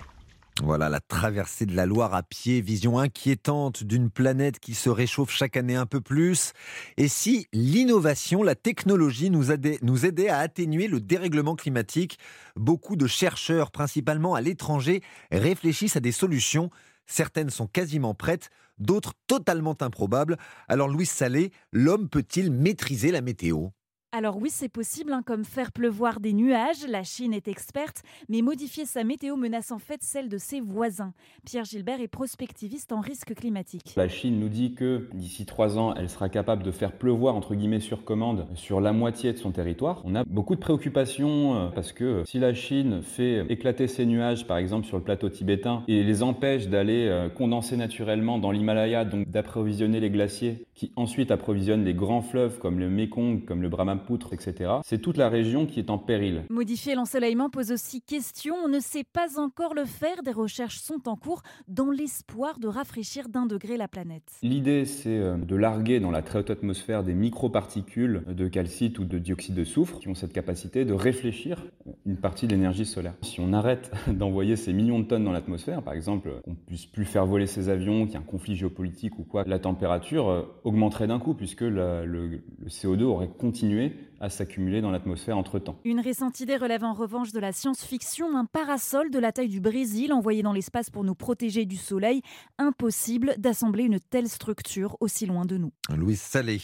Voilà 0.63 0.89
la 0.89 1.01
traversée 1.01 1.67
de 1.67 1.77
la 1.77 1.87
Loire 1.87 2.15
à 2.15 2.23
pied, 2.23 2.61
vision 2.61 2.99
inquiétante 2.99 3.85
d'une 3.85 4.11
planète 4.11 4.59
qui 4.59 4.75
se 4.75 4.91
réchauffe 4.91 5.31
chaque 5.31 5.57
année 5.57 5.77
un 5.77 5.87
peu 5.87 6.01
plus. 6.01 6.53
Et 6.97 7.07
si 7.07 7.47
l'innovation, 7.53 8.43
la 8.43 8.57
technologie 8.57 9.31
nous 9.31 9.53
aidait, 9.53 10.29
à 10.29 10.39
atténuer 10.39 10.89
le 10.89 11.01
dérèglement 11.01 11.55
climatique, 11.55 12.19
beaucoup 12.57 12.97
de 12.97 13.07
chercheurs, 13.07 13.71
principalement 13.71 14.35
à 14.35 14.41
l'étranger, 14.41 15.03
réfléchissent 15.31 15.97
à 15.97 16.01
des 16.01 16.13
solutions. 16.13 16.71
Certaines 17.07 17.51
sont 17.51 17.67
quasiment 17.67 18.15
prêtes, 18.15 18.51
d'autres 18.79 19.15
totalement 19.29 19.77
improbables. 19.81 20.39
Alors 20.67 20.89
Louis 20.89 21.07
Salé, 21.07 21.53
l'homme 21.73 22.09
peut-il 22.09 22.51
maîtriser 22.51 23.13
la 23.13 23.21
météo? 23.21 23.69
Alors 24.11 24.39
oui, 24.39 24.49
c'est 24.51 24.71
possible, 24.71 25.13
hein, 25.13 25.23
comme 25.23 25.45
faire 25.45 25.71
pleuvoir 25.71 26.19
des 26.21 26.33
nuages, 26.33 26.87
la 26.89 27.03
Chine 27.03 27.35
est 27.35 27.47
experte, 27.47 28.03
mais 28.31 28.41
modifier 28.41 28.87
sa 28.87 29.05
météo 29.05 29.37
menace 29.37 29.71
en 29.71 29.79
fait 29.79 30.03
celle 30.03 30.31
de 30.31 30.39
ses 30.39 30.61
voisins. 30.61 31.13
Pierre 31.45 31.67
Gilbert 31.67 32.01
est 32.01 32.09
prospectiviste 32.09 32.93
en 32.93 33.01
risque 33.01 33.35
climatique. 33.35 33.93
La 33.97 34.09
Chine 34.09 34.41
nous 34.41 34.49
dit 34.49 34.73
que 34.73 35.11
d'ici 35.13 35.45
trois 35.45 35.77
ans, 35.77 35.95
elle 35.95 36.09
sera 36.09 36.31
capable 36.31 36.63
de 36.63 36.71
faire 36.71 36.93
pleuvoir, 36.93 37.37
entre 37.37 37.55
guillemets, 37.55 37.81
sur 37.81 38.05
commande, 38.05 38.47
sur 38.55 38.81
la 38.81 38.95
moitié 38.95 39.35
de 39.35 39.39
son 39.39 39.51
territoire. 39.51 40.01
On 40.07 40.15
a 40.15 40.25
beaucoup 40.25 40.55
de 40.55 40.61
préoccupations 40.61 41.55
euh, 41.55 41.69
parce 41.69 41.93
que 41.93 42.23
si 42.25 42.39
la 42.39 42.55
Chine 42.55 43.03
fait 43.03 43.45
éclater 43.51 43.89
ses 43.89 44.07
nuages, 44.07 44.47
par 44.47 44.57
exemple 44.57 44.87
sur 44.87 44.97
le 44.97 45.05
plateau 45.05 45.29
tibétain, 45.29 45.85
et 45.87 46.03
les 46.03 46.23
empêche 46.23 46.69
d'aller 46.69 47.09
euh, 47.09 47.29
condenser 47.29 47.77
naturellement 47.77 48.39
dans 48.39 48.53
l'Himalaya, 48.53 49.05
donc 49.05 49.29
d'approvisionner 49.29 50.01
les 50.01 50.09
glaciers, 50.09 50.65
qui 50.75 50.93
ensuite 50.97 51.31
approvisionnent 51.31 51.85
les 51.85 51.95
grands 51.95 52.23
fleuves 52.23 52.59
comme 52.59 52.79
le 52.79 52.89
Mekong, 52.89 53.45
comme 53.45 53.61
le 53.61 53.69
Brahmaputra, 53.69 53.98
poutre, 53.99 54.33
etc. 54.33 54.71
C'est 54.85 55.01
toute 55.01 55.17
la 55.17 55.29
région 55.29 55.67
qui 55.67 55.79
est 55.79 55.91
en 55.91 55.99
péril. 55.99 56.45
Modifier 56.51 56.95
l'ensoleillement 56.95 57.51
pose 57.51 57.73
aussi 57.73 58.01
question. 58.01 58.55
On 58.65 58.69
ne 58.69 58.81
sait 58.81 59.05
pas 59.05 59.39
encore 59.39 59.75
le 59.75 59.85
faire. 59.85 60.23
Des 60.23 60.33
recherches 60.33 60.79
sont 60.79 61.09
en 61.09 61.17
cours 61.17 61.43
dans 61.69 61.91
l'espoir 61.91 62.59
de 62.59 62.69
rafraîchir 62.69 63.29
d'un 63.29 63.47
degré 63.47 63.77
la 63.77 63.89
planète. 63.89 64.39
L'idée, 64.43 64.85
c'est 64.85 65.19
euh, 65.19 65.37
de 65.37 65.57
larguer 65.57 66.01
dans 66.01 66.11
la 66.11 66.23
très 66.23 66.41
haute 66.41 66.51
atmosphère 66.51 67.05
des 67.05 67.15
microparticules 67.15 68.23
de 68.29 68.49
calcite 68.49 68.99
ou 68.99 69.05
de 69.05 69.19
dioxyde 69.19 69.55
de 69.55 69.65
soufre 69.65 69.99
qui 69.99 70.09
ont 70.09 70.15
cette 70.15 70.33
capacité 70.33 70.85
de 70.85 70.93
réfléchir 70.93 71.65
une 72.07 72.17
partie 72.17 72.47
de 72.47 72.53
l'énergie 72.53 72.87
solaire. 72.87 73.15
Si 73.23 73.41
on 73.41 73.53
arrête 73.53 73.91
d'envoyer 74.09 74.57
ces 74.57 74.73
millions 74.73 74.99
de 74.99 75.05
tonnes 75.05 75.25
dans 75.25 75.33
l'atmosphère, 75.33 75.83
par 75.83 75.95
exemple, 75.95 76.41
qu'on 76.45 76.55
puisse 76.55 76.87
plus 76.87 77.05
faire 77.05 77.27
voler 77.27 77.47
ces 77.47 77.69
avions, 77.69 78.05
qu'il 78.05 78.13
y 78.13 78.15
ait 78.15 78.19
un 78.19 78.23
conflit 78.23 78.57
géopolitique 78.57 79.19
ou 79.19 79.25
quoi, 79.25 79.45
la 79.47 79.59
température 79.59 80.29
euh, 80.29 80.43
augmenterait 80.65 81.07
d'un 81.07 81.19
coup 81.19 81.35
puisque 81.35 81.63
le, 81.63 82.05
le 82.05 82.41
CO2 82.69 83.03
aurait 83.03 83.29
continué 83.29 83.88
à 84.21 84.29
s'accumuler 84.29 84.81
dans 84.81 84.91
l'atmosphère 84.91 85.39
entre-temps. 85.39 85.79
Une 85.85 86.01
récente 86.01 86.41
idée 86.41 86.57
relève 86.57 86.85
en 86.85 86.93
revanche 86.93 87.33
de 87.33 87.39
la 87.39 87.53
science-fiction, 87.53 88.37
un 88.37 88.45
parasol 88.45 89.11
de 89.11 89.19
la 89.19 89.33
taille 89.33 89.49
du 89.49 89.61
Brésil 89.61 90.13
envoyé 90.13 90.43
dans 90.43 90.53
l'espace 90.53 90.91
pour 90.91 91.05
nous 91.05 91.15
protéger 91.15 91.67
du 91.67 91.77
soleil. 91.77 92.23
Impossible 92.59 93.35
d'assembler 93.39 93.85
une 93.85 94.01
telle 94.01 94.29
structure 94.29 94.97
aussi 95.01 95.27
loin 95.27 95.45
de 95.45 95.57
nous. 95.57 95.73
Louis 95.95 96.17
Salé. 96.17 96.61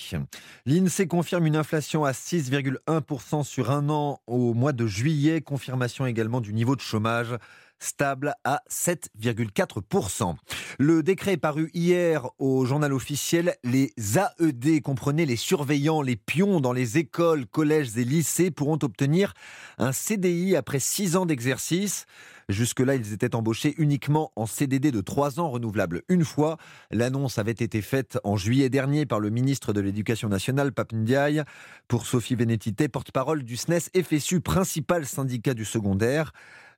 L'INSEE 0.67 1.07
confirme 1.07 1.47
une 1.47 1.57
inflation 1.57 2.05
à 2.05 2.13
6,1% 2.13 3.45
sur 3.45 3.71
un 3.71 3.89
an 3.89 4.21
au 4.27 4.55
mois 4.55 4.73
de 4.73 4.87
juillet. 4.87 5.41
Confirmation 5.41 6.07
également 6.07 6.41
du 6.41 6.53
niveau 6.53 6.75
de 6.75 6.81
chômage. 6.81 7.37
Stable 7.79 8.35
à 8.45 8.63
7,4%. 8.71 10.35
Le 10.79 11.03
décret 11.03 11.37
paru 11.37 11.71
hier 11.75 12.29
au 12.39 12.65
journal 12.65 12.93
officiel. 12.93 13.55
Les 13.65 13.93
AED, 14.17 14.83
comprenez 14.83 15.27
les 15.27 15.37
surveillants, 15.37 16.03
les 16.03 16.17
pions 16.17 16.61
dans 16.61 16.73
les 16.73 16.99
écoles, 16.99 17.47
collèges 17.47 17.97
et 17.97 18.05
lycées, 18.05 18.51
pourront 18.51 18.79
obtenir 18.83 19.35
un 19.79 19.93
CDI 19.93 20.57
après 20.57 20.79
six 20.79 21.17
ans 21.17 21.27
d'exercice. 21.27 22.07
Jusque-là, 22.49 22.95
ils 22.95 23.13
étaient 23.13 23.35
embauchés 23.35 23.75
uniquement 23.79 24.31
en 24.37 24.47
CDD 24.47 24.91
de 24.91 25.01
trois 25.01 25.41
ans 25.41 25.49
renouvelable 25.51 26.03
une 26.09 26.25
fois. 26.25 26.59
L'annonce 26.91 27.39
avait 27.39 27.53
été 27.53 27.81
faite 27.81 28.19
en 28.23 28.37
juillet 28.37 28.69
dernier 28.69 29.07
par 29.07 29.19
le 29.21 29.31
ministre 29.31 29.73
de 29.73 29.81
l'Éducation 29.81 30.29
nationale, 30.29 30.73
Ndiaye. 30.93 31.43
Pour 31.89 32.07
Sophie 32.07 32.35
Vénétité, 32.35 32.89
porte-parole 32.89 33.45
du 33.45 33.57
SNES 33.57 33.91
FSU, 34.03 34.41
principal 34.41 35.07
syndicat 35.07 35.55
du 35.55 35.65
secondaire. 35.65 36.33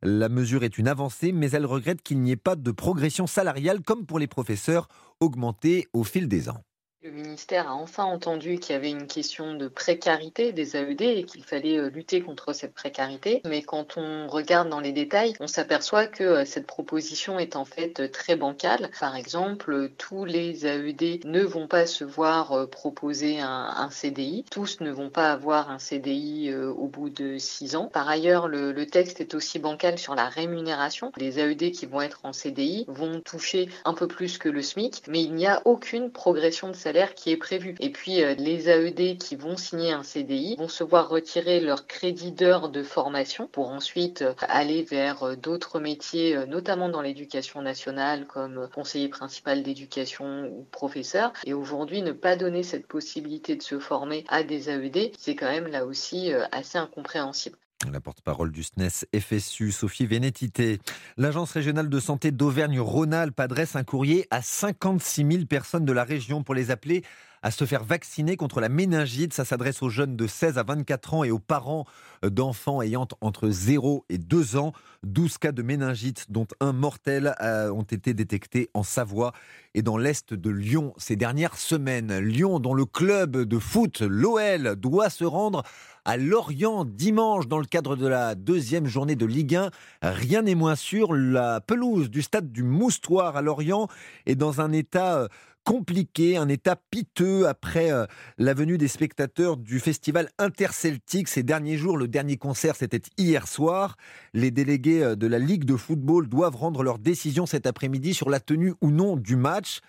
La 0.09 0.29
mesure 0.29 0.63
est 0.63 0.79
une 0.79 0.87
avancée, 0.87 1.33
mais 1.33 1.51
elle 1.51 1.67
regrette 1.67 2.01
qu'il 2.01 2.21
n'y 2.21 2.31
ait 2.31 2.37
pas 2.37 2.55
de 2.55 2.71
progression 2.71 3.27
salariale 3.27 3.83
comme 3.83 4.07
pour 4.07 4.21
les 4.21 4.29
professeurs 4.29 4.87
augmentée 5.19 5.89
au 5.93 6.05
fil 6.05 6.29
des 6.29 6.49
ans. 6.49 6.63
Le 7.07 7.13
ministère 7.13 7.69
a 7.69 7.75
enfin 7.75 8.03
entendu 8.03 8.59
qu'il 8.59 8.73
y 8.73 8.77
avait 8.77 8.91
une 8.91 9.07
question 9.07 9.55
de 9.55 9.69
précarité 9.69 10.51
des 10.51 10.77
AED 10.77 11.03
et 11.03 11.23
qu'il 11.23 11.45
fallait 11.45 11.79
euh, 11.79 11.89
lutter 11.89 12.21
contre 12.21 12.53
cette 12.53 12.75
précarité. 12.75 13.43
Mais 13.45 13.63
quand 13.63 13.97
on 13.97 14.27
regarde 14.27 14.69
dans 14.69 14.81
les 14.81 14.91
détails, 14.91 15.35
on 15.39 15.47
s'aperçoit 15.47 16.09
que 16.09 16.25
euh, 16.25 16.45
cette 16.45 16.67
proposition 16.67 17.39
est 17.39 17.55
en 17.55 17.65
fait 17.65 18.01
euh, 18.01 18.09
très 18.09 18.35
bancale. 18.35 18.91
Par 18.99 19.15
exemple, 19.15 19.91
tous 19.97 20.25
les 20.25 20.67
AED 20.67 21.25
ne 21.27 21.45
vont 21.45 21.69
pas 21.69 21.87
se 21.87 22.03
voir 22.03 22.69
proposer 22.71 23.39
un, 23.39 23.89
CDI. 23.93 24.45
Tous 24.51 24.81
ne 24.81 24.91
vont 24.91 25.11
pas 25.11 25.31
avoir 25.31 25.71
un 25.71 25.79
CDI 25.79 26.53
au 26.53 26.89
bout 26.89 27.09
de 27.09 27.39
six 27.39 27.77
ans. 27.77 27.87
Par 27.87 28.09
ailleurs, 28.09 28.49
le, 28.49 28.73
le 28.73 28.87
texte 28.87 29.21
est 29.21 29.35
aussi 29.35 29.61
bancal 29.61 29.97
sur 29.97 30.17
la 30.17 30.29
rémunération. 30.29 31.13
Les 31.19 31.39
AED 31.39 31.71
qui 31.71 31.87
vont 31.87 32.01
être 32.01 32.19
en 32.25 32.33
CDI 32.33 32.85
vont 32.89 33.21
toucher 33.21 33.69
un 33.85 33.95
peu 33.95 34.09
plus 34.09 34.39
que 34.39 34.49
le 34.49 34.61
SMIC, 34.61 35.05
mais 35.07 35.23
il 35.23 35.35
n'y 35.35 35.47
a 35.47 35.63
aucune 35.67 36.11
progression 36.11 36.69
de 36.69 36.75
salaire 36.75 36.96
qui 37.05 37.31
est 37.31 37.37
prévu. 37.37 37.75
Et 37.81 37.91
puis 37.91 38.23
euh, 38.23 38.35
les 38.35 38.69
AED 38.69 39.19
qui 39.19 39.37
vont 39.37 39.57
signer 39.57 39.93
un 39.93 40.03
CDI 40.03 40.57
vont 40.57 40.69
se 40.69 40.83
voir 40.83 41.09
retirer 41.09 41.61
leur 41.61 41.87
crédit 41.87 42.33
d'heure 42.33 42.71
de 42.71 42.83
formation 42.83 43.47
pour 43.49 43.69
ensuite 43.69 44.23
euh, 44.23 44.35
aller 44.41 44.83
vers 44.83 45.23
euh, 45.23 45.37
d'autres 45.37 45.79
métiers, 45.79 46.47
notamment 46.47 46.89
dans 46.89 47.03
l'éducation 47.03 47.61
nationale 47.61 48.27
comme 48.27 48.69
conseiller 48.75 49.09
principal 49.09 49.63
d'éducation 49.63 50.47
ou 50.47 50.67
professeur. 50.71 51.33
Et 51.45 51.53
aujourd'hui, 51.53 52.03
ne 52.03 52.13
pas 52.13 52.37
donner 52.37 52.63
cette 52.63 52.87
possibilité 52.87 53.57
de 53.57 53.63
se 53.63 53.79
former 53.79 54.25
à 54.29 54.43
des 54.43 54.71
AED, 54.71 55.13
c'est 55.19 55.37
quand 55.37 55.51
même 55.51 55.67
là 55.67 55.85
aussi 55.85 56.33
assez 56.53 56.79
incompréhensible. 56.79 57.59
La 57.93 58.01
porte-parole 58.01 58.53
du 58.53 58.63
SNES 58.63 59.05
FSU, 59.15 59.71
Sophie 59.71 60.07
Vénétité. 60.07 60.81
L'Agence 61.19 61.53
régionale 61.53 61.91
de 61.91 62.01
santé 62.01 62.31
d'Auvergne-Rhône-Alpes 62.31 63.39
adresse 63.39 63.77
un 63.77 63.85
courrier 63.85 64.27
à 64.31 64.41
56 64.41 65.27
000 65.31 65.45
personnes 65.45 65.85
de 65.85 65.93
la 65.93 66.03
région 66.03 66.43
pour 66.43 66.55
les 66.55 66.71
appeler 66.71 67.05
à 67.47 67.53
se 67.53 67.65
faire 67.65 67.85
vacciner 67.85 68.37
contre 68.37 68.61
la 68.61 68.69
méningite. 68.69 69.33
Ça 69.33 69.45
s'adresse 69.45 69.81
aux 69.81 69.89
jeunes 69.89 70.17
de 70.17 70.27
16 70.27 70.59
à 70.59 70.65
24 70.65 71.15
ans 71.15 71.23
et 71.23 71.31
aux 71.31 71.39
parents 71.39 71.85
d'enfants 72.25 72.83
ayant 72.83 73.07
entre 73.21 73.51
0 73.51 74.05
et 74.09 74.19
2 74.19 74.57
ans. 74.57 74.73
12 75.05 75.39
cas 75.39 75.53
de 75.53 75.63
méningite, 75.63 76.27
dont 76.29 76.49
un 76.59 76.73
mortel, 76.73 77.37
ont 77.41 77.85
été 77.85 78.15
détectés 78.15 78.69
en 78.75 78.83
Savoie 78.83 79.31
et 79.75 79.83
dans 79.83 79.97
l'est 79.97 80.35
de 80.35 80.51
Lyon 80.51 80.93
ces 80.97 81.15
dernières 81.15 81.57
semaines. 81.57 82.19
Lyon, 82.19 82.59
dont 82.59 82.75
le 82.75 82.85
club 82.85 83.37
de 83.37 83.59
foot, 83.61 84.01
l'OL, 84.01 84.75
doit 84.75 85.09
se 85.09 85.25
rendre 85.25 85.63
à 86.05 86.17
Lorient 86.17 86.85
dimanche 86.85 87.47
dans 87.47 87.59
le 87.59 87.65
cadre 87.65 87.95
de 87.95 88.09
la 88.09 88.35
deuxième 88.35 88.87
journée 88.87 89.17
de 89.17 89.27
Ligue 89.27 89.55
1. 89.55 89.71
Rien 90.03 90.43
n'est 90.43 90.55
moins 90.55 90.77
sûr, 90.77 91.13
la 91.13 91.61
pelouse 91.61 92.11
du 92.11 92.23
stade 92.23 92.51
du 92.51 92.65
Moustoir 92.65 93.37
à 93.37 93.43
Lorient 93.43 93.87
est 94.25 94.37
dans 94.37 94.61
un 94.61 94.73
état 94.73 95.19
euh, 95.19 95.29
compliqué, 95.67 96.37
un 96.37 96.49
état 96.49 96.77
piteux 96.93 97.49
après 97.49 97.91
euh, 97.91 98.07
la 98.39 98.55
venue 98.55 98.79
des 98.79 98.87
spectateurs 98.87 99.57
du 99.57 99.81
festival 99.81 100.31
interceltique 100.39 101.27
ces 101.27 101.43
derniers 101.43 101.77
jours. 101.77 101.99
Le 101.99 102.07
dernier 102.07 102.37
concert, 102.37 102.77
c'était 102.77 103.03
hier 103.19 103.49
soir. 103.49 103.97
Les 104.33 104.53
délégués 104.53 105.03
euh, 105.03 105.17
de 105.17 105.27
la 105.27 105.41
Ligue 105.41 105.65
de 105.65 105.75
football 105.75 106.29
doivent 106.29 106.55
rendre 106.55 106.85
leur 106.85 107.01
décision 107.01 107.47
cet 107.47 107.67
après-midi 107.67 108.15
sur 108.15 108.31
la 108.31 108.39
tenue 108.39 108.75
ou 108.81 108.93
non 108.93 109.17
du 109.17 109.35
match. 109.35 109.81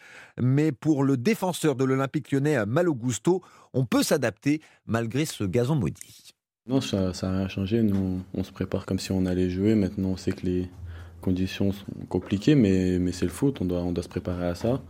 Mais 0.41 0.71
pour 0.71 1.03
le 1.03 1.15
défenseur 1.15 1.75
de 1.75 1.83
l'Olympique 1.83 2.31
lyonnais, 2.31 2.65
Malo 2.65 2.95
Gusto, 2.95 3.43
on 3.73 3.85
peut 3.85 4.01
s'adapter 4.01 4.61
malgré 4.87 5.25
ce 5.25 5.43
gazon 5.43 5.75
maudit. 5.75 6.31
Non, 6.67 6.81
ça 6.81 7.11
n'a 7.21 7.37
rien 7.37 7.47
changé. 7.47 7.83
Nous, 7.83 8.21
on 8.33 8.43
se 8.43 8.51
prépare 8.51 8.87
comme 8.87 8.97
si 8.97 9.11
on 9.11 9.27
allait 9.27 9.51
jouer. 9.51 9.75
Maintenant, 9.75 10.09
on 10.09 10.17
sait 10.17 10.31
que 10.31 10.43
les 10.43 10.69
conditions 11.21 11.71
sont 11.71 11.85
compliquées, 12.09 12.55
mais, 12.55 12.97
mais 12.97 13.11
c'est 13.11 13.25
le 13.25 13.31
foot. 13.31 13.61
On 13.61 13.65
doit, 13.65 13.81
on 13.81 13.91
doit 13.91 14.03
se 14.03 14.09
préparer 14.09 14.47
à 14.47 14.55
ça. 14.55 14.81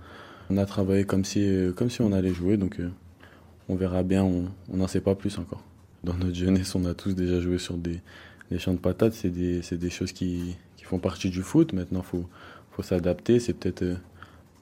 On 0.50 0.58
a 0.58 0.66
travaillé 0.66 1.04
comme 1.04 1.25
si, 1.25 1.50
comme 1.75 1.89
si 1.89 2.01
on 2.01 2.12
allait 2.13 2.34
jouer, 2.34 2.58
donc 2.58 2.80
euh, 2.80 2.89
on 3.68 3.75
verra 3.75 4.04
bien, 4.04 4.24
on 4.24 4.48
n'en 4.70 4.88
sait 4.88 5.01
pas 5.01 5.16
plus 5.16 5.38
encore. 5.39 5.63
Dans 6.04 6.13
notre 6.13 6.36
jeunesse, 6.36 6.74
on 6.75 6.86
a 6.86 6.94
tous 6.94 7.16
déjà 7.16 7.42
joué 7.42 7.58
sur 7.58 7.75
des, 7.75 8.00
champs 8.58 8.74
de 8.74 8.80
patates, 8.80 9.13
c'est 9.13 9.30
des, 9.30 9.60
des, 9.60 9.89
choses 9.89 10.13
qui, 10.13 10.56
qui, 10.77 10.86
font 10.86 11.00
partie 11.00 11.30
du 11.30 11.42
foot. 11.42 11.74
Maintenant, 11.74 12.00
il 12.00 12.06
faut, 12.06 12.30
faut 12.72 12.84
s'adapter, 12.84 13.39
c'est 13.39 13.54
peut-être 13.54 13.82
euh, 13.82 13.96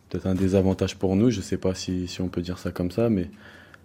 peut 0.10 0.20
un 0.26 0.36
désavantage 0.36 0.96
pour 0.98 1.16
nous, 1.16 1.30
je 1.30 1.38
ne 1.38 1.44
sais 1.44 1.58
pas 1.58 1.76
si, 1.76 2.08
si, 2.08 2.22
on 2.22 2.30
peut 2.30 2.42
dire 2.42 2.58
ça 2.58 2.72
comme 2.72 2.92
ça, 2.92 3.10
mais 3.10 3.30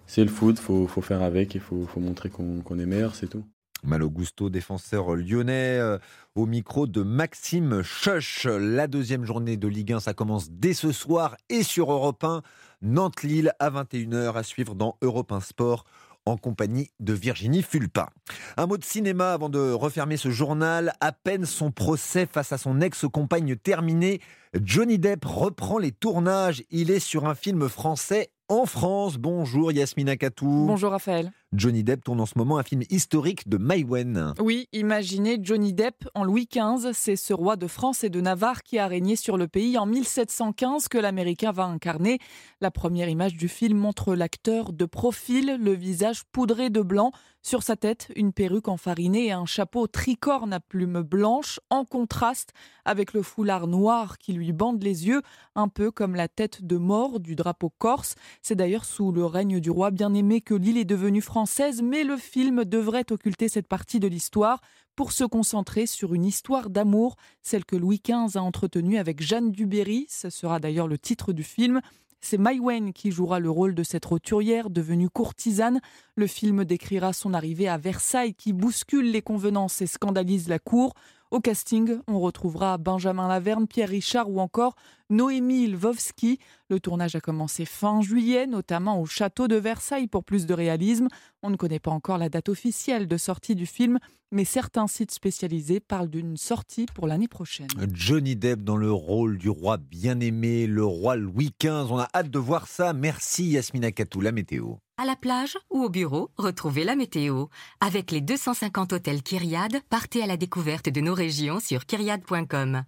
c'est 0.07 0.25
le 0.25 0.31
foot, 0.31 0.57
il 0.59 0.63
faut, 0.63 0.87
faut, 0.87 1.03
faire 1.03 1.23
avec, 1.23 1.55
il 1.55 1.61
faut, 1.61 1.87
faut 1.87 2.01
montrer 2.01 2.31
qu'on 2.31 2.79
est 2.79 2.87
meilleur, 2.87 3.15
c'est 3.15 3.27
tout. 3.29 3.45
Malo 3.83 4.11
Gusto, 4.11 4.51
défenseur 4.51 5.15
lyonnais, 5.15 5.79
euh, 5.79 5.99
au 6.35 6.47
micro 6.47 6.87
de 6.87 7.03
Maxime 7.03 7.83
Chuch. 7.83 8.47
La 8.47 8.87
deuxième 8.87 9.25
journée 9.25 9.57
de 9.57 9.69
Ligue 9.69 9.93
1, 9.93 10.01
ça 10.01 10.15
commence 10.15 10.51
dès 10.51 10.75
ce 10.75 10.93
soir 10.93 11.37
et 11.49 11.63
sur 11.63 11.93
Europe 11.93 12.23
1. 12.25 12.43
Nantes-Lille 12.83 13.53
à 13.59 13.71
21h 13.71 14.35
à 14.37 14.43
suivre 14.43 14.75
dans 14.75 14.97
Europe 15.03 15.33
1 15.33 15.41
Sport 15.41 15.85
en 16.27 16.37
compagnie 16.37 16.91
de 17.01 17.13
Virginie 17.13 17.63
Fulpa. 17.63 18.11
Un 18.57 18.67
mot 18.67 18.77
de 18.77 18.85
cinéma 18.85 19.33
avant 19.33 19.49
de 19.49 19.73
refermer 19.73 20.17
ce 20.17 20.31
journal. 20.31 20.93
À 21.01 21.13
peine 21.13 21.47
son 21.47 21.71
procès 21.71 22.27
face 22.27 22.53
à 22.53 22.59
son 22.59 22.81
ex-compagne 22.81 23.57
terminé, 23.57 24.21
Johnny 24.55 24.99
Depp 24.99 25.25
reprend 25.25 25.79
les 25.79 25.93
tournages. 25.93 26.63
Il 26.71 26.91
est 26.91 27.01
sur 27.01 27.27
un 27.27 27.35
film 27.35 27.69
français 27.69 28.31
en 28.49 28.67
France. 28.67 29.17
Bonjour 29.17 29.73
Yasmina 29.73 30.17
Katou. 30.17 30.67
Bonjour 30.67 30.91
Raphaël. 30.91 31.33
Johnny 31.53 31.83
Depp 31.83 32.05
tourne 32.05 32.21
en 32.21 32.27
ce 32.27 32.39
moment 32.39 32.59
un 32.59 32.63
film 32.63 32.83
historique 32.91 33.49
de 33.49 33.57
Maïwen. 33.57 34.35
Oui, 34.39 34.69
imaginez 34.73 35.41
Johnny 35.43 35.73
Depp 35.73 36.09
en 36.15 36.23
Louis 36.23 36.49
XV. 36.49 36.93
C'est 36.93 37.17
ce 37.17 37.35
roi 37.35 37.57
de 37.57 37.67
France 37.67 38.05
et 38.05 38.09
de 38.09 38.21
Navarre 38.21 38.63
qui 38.63 38.79
a 38.79 38.87
régné 38.87 39.17
sur 39.17 39.37
le 39.37 39.49
pays 39.49 39.77
en 39.77 39.85
1715 39.85 40.87
que 40.87 40.97
l'Américain 40.97 41.51
va 41.51 41.65
incarner. 41.65 42.21
La 42.61 42.71
première 42.71 43.09
image 43.09 43.35
du 43.35 43.49
film 43.49 43.79
montre 43.79 44.15
l'acteur 44.15 44.73
de 44.73 44.85
profil, 44.85 45.59
le 45.61 45.73
visage 45.73 46.23
poudré 46.31 46.71
de 46.71 46.83
blanc. 46.83 47.11
Sur 47.43 47.63
sa 47.63 47.75
tête, 47.75 48.13
une 48.17 48.35
perruque 48.35 48.69
enfarinée 48.69 49.29
et 49.29 49.33
un 49.33 49.47
chapeau 49.47 49.87
tricorne 49.87 50.53
à 50.53 50.61
plumes 50.61 51.01
blanches, 51.01 51.59
en 51.71 51.87
contraste 51.87 52.53
avec 52.85 53.15
le 53.15 53.23
foulard 53.23 53.67
noir 53.67 54.19
qui 54.19 54.35
lui 54.35 54.53
bande 54.53 54.83
les 54.83 55.09
yeux, 55.09 55.23
un 55.55 55.69
peu 55.69 55.91
comme 55.91 56.15
la 56.15 56.29
tête 56.29 56.63
de 56.63 56.77
mort 56.77 57.19
du 57.19 57.37
drapeau 57.37 57.71
corse. 57.71 58.15
C'est 58.43 58.57
d'ailleurs 58.57 58.85
sous 58.85 59.11
le 59.11 59.25
règne 59.25 59.59
du 59.59 59.71
roi 59.71 59.91
bien-aimé 59.91 60.43
que 60.43 60.53
l'île 60.55 60.77
est 60.77 60.85
devenue 60.85 61.23
française, 61.23 61.40
mais 61.83 62.05
le 62.05 62.17
film 62.17 62.65
devrait 62.65 63.11
occulter 63.11 63.49
cette 63.49 63.69
partie 63.69 64.01
de 64.01 64.09
l'histoire 64.09 64.61
pour 64.97 65.13
se 65.13 65.25
concentrer 65.25 65.87
sur 65.87 66.15
une 66.15 66.25
histoire 66.25 66.69
d'amour, 66.69 67.17
celle 67.43 67.65
que 67.65 67.77
Louis 67.77 68.03
XV 68.05 68.37
a 68.37 68.43
entretenue 68.43 68.99
avec 68.99 69.23
Jeanne 69.23 69.51
Duberry. 69.51 70.07
Ce 70.09 70.29
sera 70.31 70.61
d'ailleurs 70.61 70.89
le 70.89 70.99
titre 70.99 71.33
du 71.33 71.43
film. 71.43 71.81
C'est 72.21 72.37
Maïwen 72.37 72.93
qui 72.93 73.11
jouera 73.11 73.41
le 73.41 73.51
rôle 73.51 73.75
de 73.75 73.83
cette 73.83 74.05
roturière 74.05 74.69
devenue 74.69 75.09
courtisane. 75.09 75.81
Le 76.17 76.27
film 76.27 76.65
décrira 76.65 77.13
son 77.13 77.33
arrivée 77.33 77.69
à 77.69 77.79
Versailles 77.79 78.35
qui 78.35 78.53
bouscule 78.53 79.11
les 79.11 79.23
convenances 79.23 79.81
et 79.81 79.87
scandalise 79.87 80.49
la 80.49 80.59
cour. 80.59 80.93
Au 81.31 81.39
casting, 81.39 81.99
on 82.09 82.19
retrouvera 82.19 82.77
Benjamin 82.77 83.29
Laverne, 83.29 83.69
Pierre 83.69 83.91
Richard 83.91 84.29
ou 84.29 84.41
encore 84.41 84.75
Noémie 85.11 85.69
Lvovsky. 85.69 86.41
Le 86.69 86.81
tournage 86.81 87.15
a 87.15 87.21
commencé 87.21 87.65
fin 87.65 88.01
juillet, 88.01 88.49
notamment 88.49 89.01
au 89.01 89.07
château 89.07 89.47
de 89.47 89.55
Versailles 89.55 90.09
pour 90.09 90.25
plus 90.25 90.45
de 90.45 90.55
réalisme. 90.55 91.07
On 91.45 91.51
ne 91.51 91.57
connaît 91.57 91.79
pas 91.79 91.93
encore 91.93 92.19
la 92.19 92.29
date 92.29 92.49
officielle 92.49 93.07
de 93.07 93.17
sortie 93.17 93.55
du 93.55 93.67
film, 93.67 94.01
mais 94.33 94.45
certains 94.45 94.89
sites 94.89 95.13
spécialisés 95.13 95.79
parlent 95.79 96.11
d'une 96.11 96.37
sortie 96.37 96.87
pour 96.95 97.07
l'année 97.07 97.29
prochaine. 97.29 97.69
Johnny 97.93 98.35
Depp 98.35 98.65
dans 98.65 98.77
le 98.77 98.91
rôle 98.91 99.39
du 99.39 99.51
roi 99.51 99.77
bien-aimé, 99.77 100.67
le 100.67 100.85
roi 100.85 101.15
Louis 101.15 101.53
XV. 101.63 101.93
On 101.93 101.99
a 101.99 102.09
hâte 102.13 102.31
de 102.31 102.39
voir 102.41 102.67
ça. 102.67 102.93
Merci 102.93 103.51
Yasmina 103.51 103.93
Katou, 103.93 104.21
la 104.21 104.33
météo. 104.33 104.75
À 105.03 105.07
la 105.07 105.17
plage 105.17 105.57
ou 105.71 105.83
au 105.83 105.89
bureau, 105.89 106.29
retrouvez 106.37 106.85
la 106.85 106.95
météo. 106.95 107.47
Avec 107.81 108.11
les 108.11 108.21
250 108.21 108.93
hôtels 108.93 109.23
Kyriade, 109.23 109.81
partez 109.89 110.23
à 110.23 110.27
la 110.27 110.37
découverte 110.37 110.91
de 110.91 111.01
nos 111.01 111.15
régions 111.15 111.59
sur 111.59 111.87
kyriade.com. 111.87 112.83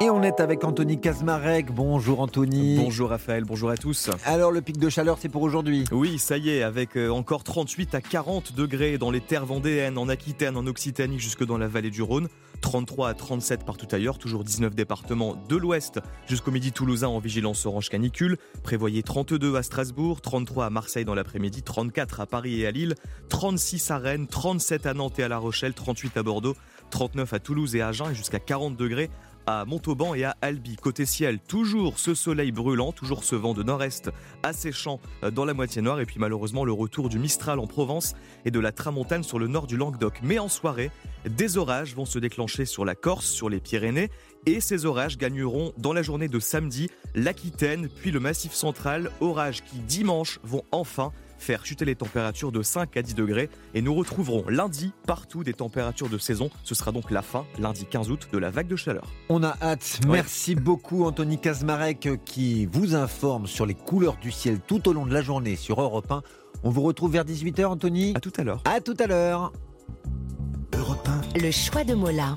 Et 0.00 0.10
on 0.10 0.22
est 0.22 0.38
avec 0.38 0.62
Anthony 0.62 1.00
Kazmarek. 1.00 1.72
Bonjour 1.72 2.20
Anthony. 2.20 2.76
Bonjour 2.76 3.10
Raphaël, 3.10 3.42
bonjour 3.42 3.68
à 3.68 3.76
tous. 3.76 4.10
Alors 4.24 4.52
le 4.52 4.62
pic 4.62 4.78
de 4.78 4.88
chaleur 4.88 5.18
c'est 5.18 5.28
pour 5.28 5.42
aujourd'hui 5.42 5.86
Oui, 5.90 6.20
ça 6.20 6.38
y 6.38 6.50
est, 6.50 6.62
avec 6.62 6.96
euh, 6.96 7.08
encore 7.08 7.42
38 7.42 7.96
à 7.96 8.00
40 8.00 8.54
degrés 8.54 8.96
dans 8.96 9.10
les 9.10 9.20
terres 9.20 9.44
vendéennes, 9.44 9.98
en 9.98 10.08
Aquitaine, 10.08 10.56
en 10.56 10.68
Occitanie, 10.68 11.18
jusque 11.18 11.44
dans 11.44 11.58
la 11.58 11.66
vallée 11.66 11.90
du 11.90 12.02
Rhône. 12.02 12.28
33 12.60 13.08
à 13.08 13.14
37 13.14 13.64
partout 13.64 13.86
ailleurs, 13.92 14.18
toujours 14.18 14.44
19 14.44 14.74
départements 14.74 15.36
de 15.48 15.56
l'ouest 15.56 16.00
jusqu'au 16.26 16.50
midi 16.50 16.72
toulousain 16.72 17.08
en 17.08 17.18
vigilance 17.18 17.66
orange 17.66 17.88
canicule. 17.88 18.36
Prévoyez 18.62 19.02
32 19.02 19.56
à 19.56 19.62
Strasbourg, 19.62 20.20
33 20.20 20.66
à 20.66 20.70
Marseille 20.70 21.04
dans 21.04 21.14
l'après-midi, 21.14 21.62
34 21.62 22.20
à 22.20 22.26
Paris 22.26 22.60
et 22.60 22.66
à 22.66 22.70
Lille, 22.70 22.94
36 23.28 23.90
à 23.90 23.98
Rennes, 23.98 24.26
37 24.26 24.86
à 24.86 24.94
Nantes 24.94 25.18
et 25.18 25.22
à 25.22 25.28
La 25.28 25.38
Rochelle, 25.38 25.74
38 25.74 26.16
à 26.16 26.22
Bordeaux, 26.22 26.56
39 26.90 27.32
à 27.32 27.38
Toulouse 27.38 27.76
et 27.76 27.80
à 27.80 27.88
Agen 27.88 28.10
et 28.10 28.14
jusqu'à 28.14 28.38
40 28.38 28.76
degrés 28.76 29.10
à 29.48 29.64
Montauban 29.64 30.14
et 30.14 30.24
à 30.24 30.36
Albi. 30.42 30.76
Côté 30.76 31.06
ciel, 31.06 31.38
toujours 31.38 31.98
ce 31.98 32.14
soleil 32.14 32.52
brûlant, 32.52 32.92
toujours 32.92 33.24
ce 33.24 33.34
vent 33.34 33.54
de 33.54 33.62
nord-est 33.62 34.10
asséchant 34.42 35.00
euh, 35.24 35.30
dans 35.30 35.46
la 35.46 35.54
moitié 35.54 35.80
nord 35.80 36.00
et 36.00 36.04
puis 36.04 36.16
malheureusement 36.18 36.66
le 36.66 36.72
retour 36.72 37.08
du 37.08 37.18
Mistral 37.18 37.58
en 37.58 37.66
Provence 37.66 38.14
et 38.44 38.50
de 38.50 38.60
la 38.60 38.72
Tramontane 38.72 39.22
sur 39.24 39.38
le 39.38 39.48
nord 39.48 39.66
du 39.66 39.78
Languedoc. 39.78 40.20
Mais 40.22 40.38
en 40.38 40.48
soirée, 40.48 40.90
des 41.24 41.56
orages 41.56 41.94
vont 41.94 42.04
se 42.04 42.18
déclencher 42.18 42.66
sur 42.66 42.84
la 42.84 42.94
Corse, 42.94 43.24
sur 43.24 43.48
les 43.48 43.58
Pyrénées 43.58 44.10
et 44.44 44.60
ces 44.60 44.84
orages 44.84 45.16
gagneront 45.16 45.72
dans 45.78 45.94
la 45.94 46.02
journée 46.02 46.28
de 46.28 46.40
samedi 46.40 46.90
l'Aquitaine 47.14 47.88
puis 47.88 48.10
le 48.10 48.20
Massif 48.20 48.52
central, 48.52 49.10
orages 49.22 49.64
qui 49.64 49.78
dimanche 49.78 50.40
vont 50.42 50.62
enfin 50.72 51.10
faire 51.38 51.64
chuter 51.64 51.84
les 51.84 51.94
températures 51.94 52.52
de 52.52 52.62
5 52.62 52.96
à 52.96 53.02
10 53.02 53.14
degrés 53.14 53.50
et 53.74 53.82
nous 53.82 53.94
retrouverons 53.94 54.44
lundi 54.48 54.92
partout 55.06 55.44
des 55.44 55.54
températures 55.54 56.08
de 56.08 56.18
saison. 56.18 56.50
Ce 56.64 56.74
sera 56.74 56.92
donc 56.92 57.10
la 57.10 57.22
fin, 57.22 57.44
lundi 57.58 57.86
15 57.86 58.10
août, 58.10 58.28
de 58.32 58.38
la 58.38 58.50
vague 58.50 58.68
de 58.68 58.76
chaleur. 58.76 59.06
On 59.28 59.42
a 59.42 59.56
hâte. 59.62 60.00
Merci 60.06 60.54
beaucoup 60.54 61.04
Anthony 61.04 61.38
Kazmarek 61.38 62.08
qui 62.24 62.66
vous 62.66 62.94
informe 62.94 63.46
sur 63.46 63.66
les 63.66 63.74
couleurs 63.74 64.16
du 64.16 64.30
ciel 64.30 64.60
tout 64.66 64.88
au 64.88 64.92
long 64.92 65.06
de 65.06 65.14
la 65.14 65.22
journée 65.22 65.56
sur 65.56 65.80
Europe 65.80 66.10
1. 66.10 66.22
On 66.64 66.70
vous 66.70 66.82
retrouve 66.82 67.12
vers 67.12 67.24
18h 67.24 67.66
Anthony. 67.66 68.12
À 68.16 68.20
tout 68.20 68.32
à 68.36 68.44
l'heure. 68.44 68.62
À 68.64 68.80
tout 68.80 68.96
à 68.98 69.06
l'heure. 69.06 69.52
Le 71.34 71.50
choix 71.50 71.84
de 71.84 71.94
Mola. 71.94 72.36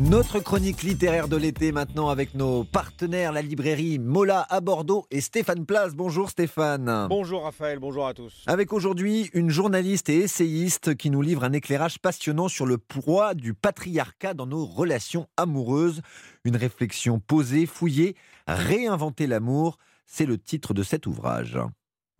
Notre 0.00 0.38
chronique 0.38 0.84
littéraire 0.84 1.26
de 1.26 1.36
l'été 1.36 1.72
maintenant 1.72 2.08
avec 2.08 2.34
nos 2.34 2.62
partenaires, 2.62 3.32
la 3.32 3.42
librairie 3.42 3.98
Mola 3.98 4.46
à 4.48 4.60
Bordeaux 4.60 5.06
et 5.10 5.20
Stéphane 5.20 5.66
Place. 5.66 5.96
Bonjour 5.96 6.30
Stéphane. 6.30 7.08
Bonjour 7.08 7.42
Raphaël, 7.42 7.80
bonjour 7.80 8.06
à 8.06 8.14
tous. 8.14 8.44
Avec 8.46 8.72
aujourd'hui 8.72 9.28
une 9.34 9.50
journaliste 9.50 10.08
et 10.08 10.18
essayiste 10.18 10.94
qui 10.94 11.10
nous 11.10 11.20
livre 11.20 11.42
un 11.42 11.52
éclairage 11.52 11.98
passionnant 11.98 12.46
sur 12.46 12.64
le 12.64 12.78
poids 12.78 13.34
du 13.34 13.54
patriarcat 13.54 14.34
dans 14.34 14.46
nos 14.46 14.64
relations 14.64 15.26
amoureuses. 15.36 16.00
Une 16.44 16.54
réflexion 16.54 17.18
posée, 17.18 17.66
fouillée, 17.66 18.14
réinventer 18.46 19.26
l'amour, 19.26 19.78
c'est 20.06 20.26
le 20.26 20.38
titre 20.38 20.74
de 20.74 20.84
cet 20.84 21.08
ouvrage. 21.08 21.58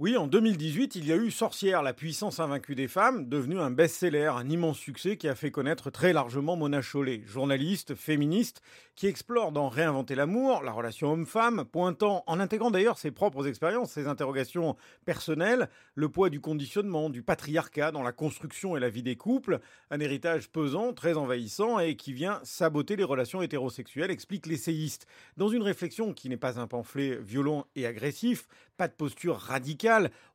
Oui, 0.00 0.16
en 0.16 0.28
2018, 0.28 0.94
il 0.94 1.08
y 1.08 1.12
a 1.12 1.16
eu 1.16 1.32
Sorcière, 1.32 1.82
la 1.82 1.92
puissance 1.92 2.38
invaincue 2.38 2.76
des 2.76 2.86
femmes, 2.86 3.28
devenu 3.28 3.58
un 3.58 3.72
best-seller, 3.72 4.30
un 4.36 4.48
immense 4.48 4.78
succès 4.78 5.16
qui 5.16 5.26
a 5.26 5.34
fait 5.34 5.50
connaître 5.50 5.90
très 5.90 6.12
largement 6.12 6.54
Mona 6.54 6.82
Chollet, 6.82 7.22
journaliste, 7.26 7.96
féministe, 7.96 8.62
qui 8.94 9.08
explore 9.08 9.50
dans 9.50 9.68
Réinventer 9.68 10.14
l'amour 10.14 10.62
la 10.62 10.70
relation 10.70 11.12
homme-femme, 11.12 11.64
pointant, 11.64 12.22
en 12.28 12.38
intégrant 12.38 12.70
d'ailleurs 12.70 12.96
ses 12.96 13.10
propres 13.10 13.48
expériences, 13.48 13.90
ses 13.90 14.06
interrogations 14.06 14.76
personnelles, 15.04 15.68
le 15.96 16.08
poids 16.08 16.30
du 16.30 16.38
conditionnement, 16.38 17.10
du 17.10 17.24
patriarcat 17.24 17.90
dans 17.90 18.04
la 18.04 18.12
construction 18.12 18.76
et 18.76 18.80
la 18.80 18.90
vie 18.90 19.02
des 19.02 19.16
couples, 19.16 19.58
un 19.90 19.98
héritage 19.98 20.48
pesant, 20.48 20.92
très 20.92 21.16
envahissant 21.16 21.80
et 21.80 21.96
qui 21.96 22.12
vient 22.12 22.38
saboter 22.44 22.94
les 22.94 23.02
relations 23.02 23.42
hétérosexuelles, 23.42 24.12
explique 24.12 24.46
l'essayiste. 24.46 25.08
Dans 25.36 25.48
une 25.48 25.62
réflexion 25.62 26.12
qui 26.12 26.28
n'est 26.28 26.36
pas 26.36 26.60
un 26.60 26.68
pamphlet 26.68 27.16
violent 27.16 27.66
et 27.74 27.84
agressif, 27.84 28.46
pas 28.76 28.86
de 28.86 28.92
posture 28.92 29.38
radicale. 29.38 29.87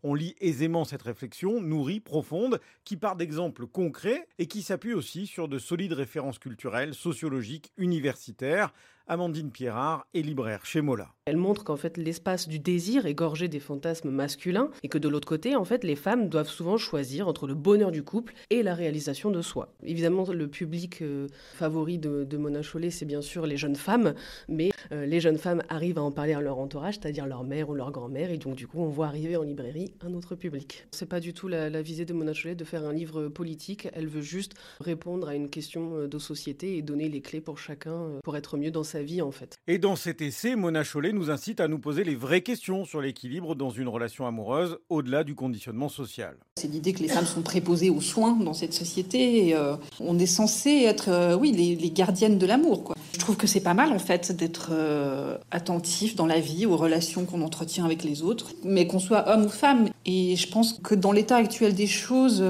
On 0.03 0.13
lit 0.13 0.35
aisément 0.41 0.85
cette 0.85 1.01
réflexion, 1.01 1.61
nourrie, 1.61 1.99
profonde, 1.99 2.59
qui 2.83 2.97
part 2.97 3.15
d'exemples 3.15 3.67
concrets 3.67 4.27
et 4.39 4.47
qui 4.47 4.61
s'appuie 4.61 4.93
aussi 4.93 5.27
sur 5.27 5.47
de 5.47 5.59
solides 5.59 5.93
références 5.93 6.39
culturelles, 6.39 6.93
sociologiques, 6.93 7.71
universitaires. 7.77 8.73
Amandine 9.05 9.51
Pierrard 9.51 10.07
est 10.13 10.21
libraire 10.21 10.65
chez 10.65 10.79
Mola. 10.79 11.09
Elle 11.25 11.35
montre 11.35 11.65
qu'en 11.65 11.75
fait 11.75 11.97
l'espace 11.97 12.47
du 12.47 12.59
désir 12.59 13.05
est 13.05 13.13
gorgé 13.13 13.49
des 13.49 13.59
fantasmes 13.59 14.09
masculins 14.09 14.69
et 14.81 14.87
que 14.87 14.97
de 14.97 15.09
l'autre 15.09 15.27
côté, 15.27 15.57
en 15.57 15.65
fait, 15.65 15.83
les 15.83 15.95
femmes 15.95 16.29
doivent 16.29 16.49
souvent 16.49 16.77
choisir 16.77 17.27
entre 17.27 17.47
le 17.47 17.53
bonheur 17.53 17.91
du 17.91 18.03
couple 18.03 18.33
et 18.49 18.63
la 18.63 18.73
réalisation 18.73 19.29
de 19.29 19.41
soi. 19.41 19.73
Évidemment, 19.83 20.25
le 20.29 20.47
public 20.47 21.01
euh, 21.01 21.27
favori 21.53 21.97
de, 21.97 22.37
Mona 22.37 22.61
Chollet, 22.61 22.91
c'est 22.91 23.05
bien 23.05 23.21
sûr 23.21 23.45
les 23.45 23.57
jeunes 23.57 23.75
femmes, 23.75 24.15
mais 24.47 24.71
euh, 24.91 25.05
les 25.05 25.19
jeunes 25.19 25.37
femmes 25.37 25.63
arrivent 25.69 25.97
à 25.97 26.01
en 26.01 26.11
parler 26.11 26.33
à 26.33 26.41
leur 26.41 26.59
entourage, 26.59 26.95
c'est-à-dire 26.95 27.25
leur 27.25 27.43
mère 27.43 27.69
ou 27.69 27.73
leur 27.73 27.91
grand-mère, 27.91 28.31
et 28.31 28.37
donc 28.37 28.55
du 28.55 28.67
coup, 28.67 28.79
on 28.79 28.89
voit 28.89 29.07
arriver 29.07 29.35
en 29.37 29.43
librairie 29.43 29.93
un 30.01 30.13
autre 30.13 30.35
public. 30.35 30.87
C'est 30.91 31.07
pas 31.07 31.19
du 31.19 31.33
tout 31.33 31.47
la, 31.47 31.81
visée 31.81 32.05
de 32.05 32.13
Mona 32.13 32.33
Chollet 32.33 32.55
de 32.55 32.63
faire 32.63 32.85
un 32.85 32.93
livre 32.93 33.27
politique. 33.27 33.89
Elle 33.93 34.07
veut 34.07 34.21
juste 34.21 34.55
répondre 34.79 35.27
à 35.27 35.35
une 35.35 35.49
question 35.49 35.95
euh, 35.95 36.07
de 36.07 36.19
société 36.19 36.77
et 36.77 36.81
donner 36.81 37.09
les 37.09 37.21
clés 37.21 37.41
pour 37.41 37.59
chacun 37.59 38.19
pour 38.23 38.35
être 38.35 38.57
mieux 38.57 38.71
dans 38.71 38.83
sa 38.83 38.92
vie 39.01 39.21
en 39.21 39.31
fait. 39.31 39.57
Et 39.67 39.77
dans 39.77 39.95
cet 39.95 40.21
essai, 40.21 40.55
Mona 40.55 40.83
Chollet 40.83 41.13
nous 41.13 41.29
incite 41.29 41.59
à 41.59 41.67
nous 41.67 41.79
poser 41.79 42.03
les 42.03 42.15
vraies 42.15 42.41
questions 42.41 42.85
sur 42.85 43.01
l'équilibre 43.01 43.55
dans 43.55 43.69
une 43.69 43.87
relation 43.87 44.27
amoureuse 44.27 44.77
au-delà 44.89 45.23
du 45.23 45.35
conditionnement 45.35 45.89
social. 45.89 46.35
C'est 46.57 46.67
l'idée 46.67 46.93
que 46.93 46.99
les 46.99 47.07
femmes 47.07 47.25
sont 47.25 47.41
préposées 47.41 47.89
aux 47.89 48.01
soins 48.01 48.33
dans 48.33 48.53
cette 48.53 48.73
société. 48.73 49.47
Et, 49.47 49.55
euh, 49.55 49.75
on 49.99 50.19
est 50.19 50.25
censé 50.25 50.83
être, 50.83 51.09
euh, 51.09 51.35
oui, 51.35 51.51
les, 51.51 51.89
gardiennes 51.89 52.37
de 52.37 52.45
l'amour. 52.45 52.83
Quoi. 52.83 52.95
Je 53.13 53.19
trouve 53.19 53.37
que 53.37 53.47
c'est 53.47 53.61
pas 53.61 53.73
mal 53.73 53.91
en 53.91 53.99
fait 53.99 54.31
d'être 54.31 54.69
euh, 54.71 55.37
attentif 55.51 56.15
dans 56.15 56.25
la 56.25 56.39
vie 56.39 56.65
aux 56.65 56.77
relations 56.77 57.25
qu'on 57.25 57.41
entretient 57.41 57.85
avec 57.85 58.03
les 58.03 58.21
autres, 58.21 58.51
mais 58.63 58.87
qu'on 58.87 58.99
soit 58.99 59.29
homme 59.29 59.45
ou 59.45 59.49
femme. 59.49 59.89
Et 60.05 60.35
je 60.35 60.47
pense 60.49 60.73
que 60.73 60.95
dans 60.95 61.11
l'état 61.11 61.37
actuel 61.37 61.73
des 61.73 61.87
choses, 61.87 62.43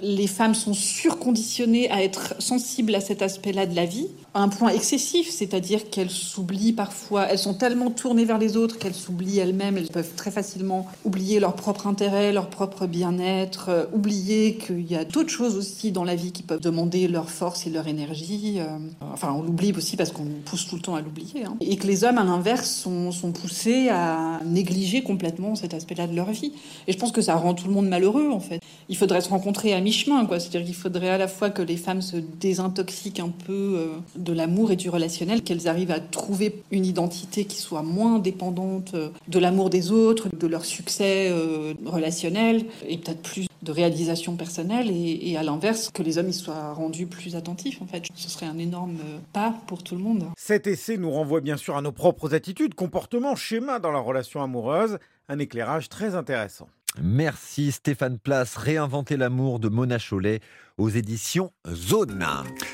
les 0.00 0.26
femmes 0.26 0.54
sont 0.54 0.74
surconditionnées 0.74 1.90
à 1.90 2.02
être 2.02 2.40
sensibles 2.40 2.94
à 2.94 3.00
cet 3.00 3.22
aspect-là 3.22 3.66
de 3.66 3.74
la 3.74 3.86
vie 3.86 4.08
un 4.34 4.48
point 4.48 4.70
excessif, 4.70 5.30
c'est-à-dire 5.30 5.90
qu'elles 5.90 6.10
s'oublient 6.10 6.72
parfois, 6.72 7.26
elles 7.26 7.38
sont 7.38 7.54
tellement 7.54 7.90
tournées 7.90 8.24
vers 8.24 8.38
les 8.38 8.56
autres 8.56 8.78
qu'elles 8.78 8.94
s'oublient 8.94 9.38
elles-mêmes, 9.38 9.76
elles 9.76 9.88
peuvent 9.88 10.14
très 10.16 10.30
facilement 10.30 10.86
oublier 11.04 11.38
leur 11.38 11.54
propre 11.54 11.86
intérêt, 11.86 12.32
leur 12.32 12.48
propre 12.48 12.86
bien-être, 12.86 13.66
euh, 13.68 13.84
oublier 13.92 14.56
qu'il 14.56 14.90
y 14.90 14.96
a 14.96 15.04
d'autres 15.04 15.28
choses 15.28 15.56
aussi 15.56 15.92
dans 15.92 16.04
la 16.04 16.14
vie 16.14 16.32
qui 16.32 16.42
peuvent 16.42 16.60
demander 16.60 17.08
leur 17.08 17.28
force 17.28 17.66
et 17.66 17.70
leur 17.70 17.88
énergie. 17.88 18.56
Euh, 18.58 18.78
enfin, 19.12 19.34
on 19.36 19.42
l'oublie 19.42 19.72
aussi 19.76 19.96
parce 19.96 20.12
qu'on 20.12 20.26
pousse 20.44 20.66
tout 20.66 20.76
le 20.76 20.82
temps 20.82 20.94
à 20.94 21.02
l'oublier. 21.02 21.44
Hein. 21.44 21.56
Et 21.60 21.76
que 21.76 21.86
les 21.86 22.04
hommes, 22.04 22.18
à 22.18 22.24
l'inverse, 22.24 22.70
sont, 22.70 23.10
poussés 23.32 23.88
à 23.88 24.40
négliger 24.44 25.02
complètement 25.02 25.54
cet 25.54 25.74
aspect-là 25.74 26.06
de 26.06 26.14
leur 26.14 26.30
vie. 26.30 26.52
Et 26.86 26.92
je 26.92 26.98
pense 26.98 27.12
que 27.12 27.20
ça 27.20 27.34
rend 27.34 27.54
tout 27.54 27.66
le 27.66 27.72
monde 27.72 27.88
malheureux, 27.88 28.30
en 28.30 28.40
fait. 28.40 28.60
Il 28.88 28.96
faudrait 28.96 29.20
se 29.20 29.28
rencontrer 29.28 29.74
à 29.74 29.80
mi-chemin, 29.80 30.26
quoi. 30.26 30.40
C'est-à-dire 30.40 30.64
qu'il 30.64 30.74
faudrait 30.74 31.10
à 31.10 31.18
la 31.18 31.28
fois 31.28 31.50
que 31.50 31.62
les 31.62 31.76
femmes 31.76 32.02
se 32.02 32.16
désintoxiquent 32.16 33.20
un 33.20 33.30
peu 33.30 33.52
euh, 33.52 33.86
de 34.22 34.32
l'amour 34.32 34.70
et 34.70 34.76
du 34.76 34.88
relationnel, 34.88 35.42
qu'elles 35.42 35.68
arrivent 35.68 35.90
à 35.90 36.00
trouver 36.00 36.62
une 36.70 36.86
identité 36.86 37.44
qui 37.44 37.56
soit 37.56 37.82
moins 37.82 38.18
dépendante 38.18 38.94
euh, 38.94 39.10
de 39.28 39.38
l'amour 39.38 39.70
des 39.70 39.90
autres, 39.90 40.28
de 40.34 40.46
leur 40.46 40.64
succès 40.64 41.28
euh, 41.30 41.74
relationnel, 41.84 42.64
et 42.86 42.98
peut-être 42.98 43.22
plus 43.22 43.46
de 43.62 43.72
réalisation 43.72 44.36
personnelle, 44.36 44.90
et, 44.90 45.36
à 45.36 45.42
l'inverse, 45.42 45.90
que 45.92 46.02
les 46.02 46.18
hommes 46.18 46.28
y 46.28 46.32
soient 46.32 46.72
rendus 46.72 47.06
plus 47.06 47.36
attentifs. 47.36 47.80
En 47.80 47.86
fait, 47.86 48.04
ce 48.14 48.28
serait 48.28 48.46
un 48.46 48.58
énorme 48.58 48.96
euh, 49.04 49.18
pas 49.32 49.54
pour 49.66 49.82
tout 49.82 49.94
le 49.94 50.02
monde. 50.02 50.24
Cet 50.36 50.66
essai 50.66 50.96
nous 50.96 51.10
renvoie 51.10 51.40
bien 51.40 51.56
sûr 51.56 51.76
à 51.76 51.82
nos 51.82 51.92
propres 51.92 52.34
attitudes, 52.34 52.74
comportements, 52.74 53.36
schémas 53.36 53.78
dans 53.78 53.92
la 53.92 54.00
relation 54.00 54.42
amoureuse, 54.42 54.98
un 55.28 55.38
éclairage 55.38 55.88
très 55.88 56.14
intéressant. 56.14 56.68
Merci 57.00 57.72
Stéphane 57.72 58.18
Place, 58.18 58.56
Réinventer 58.56 59.16
l'amour 59.16 59.60
de 59.60 59.68
Mona 59.68 59.98
Chollet 59.98 60.40
aux 60.76 60.90
éditions 60.90 61.52
Zone. 61.66 62.24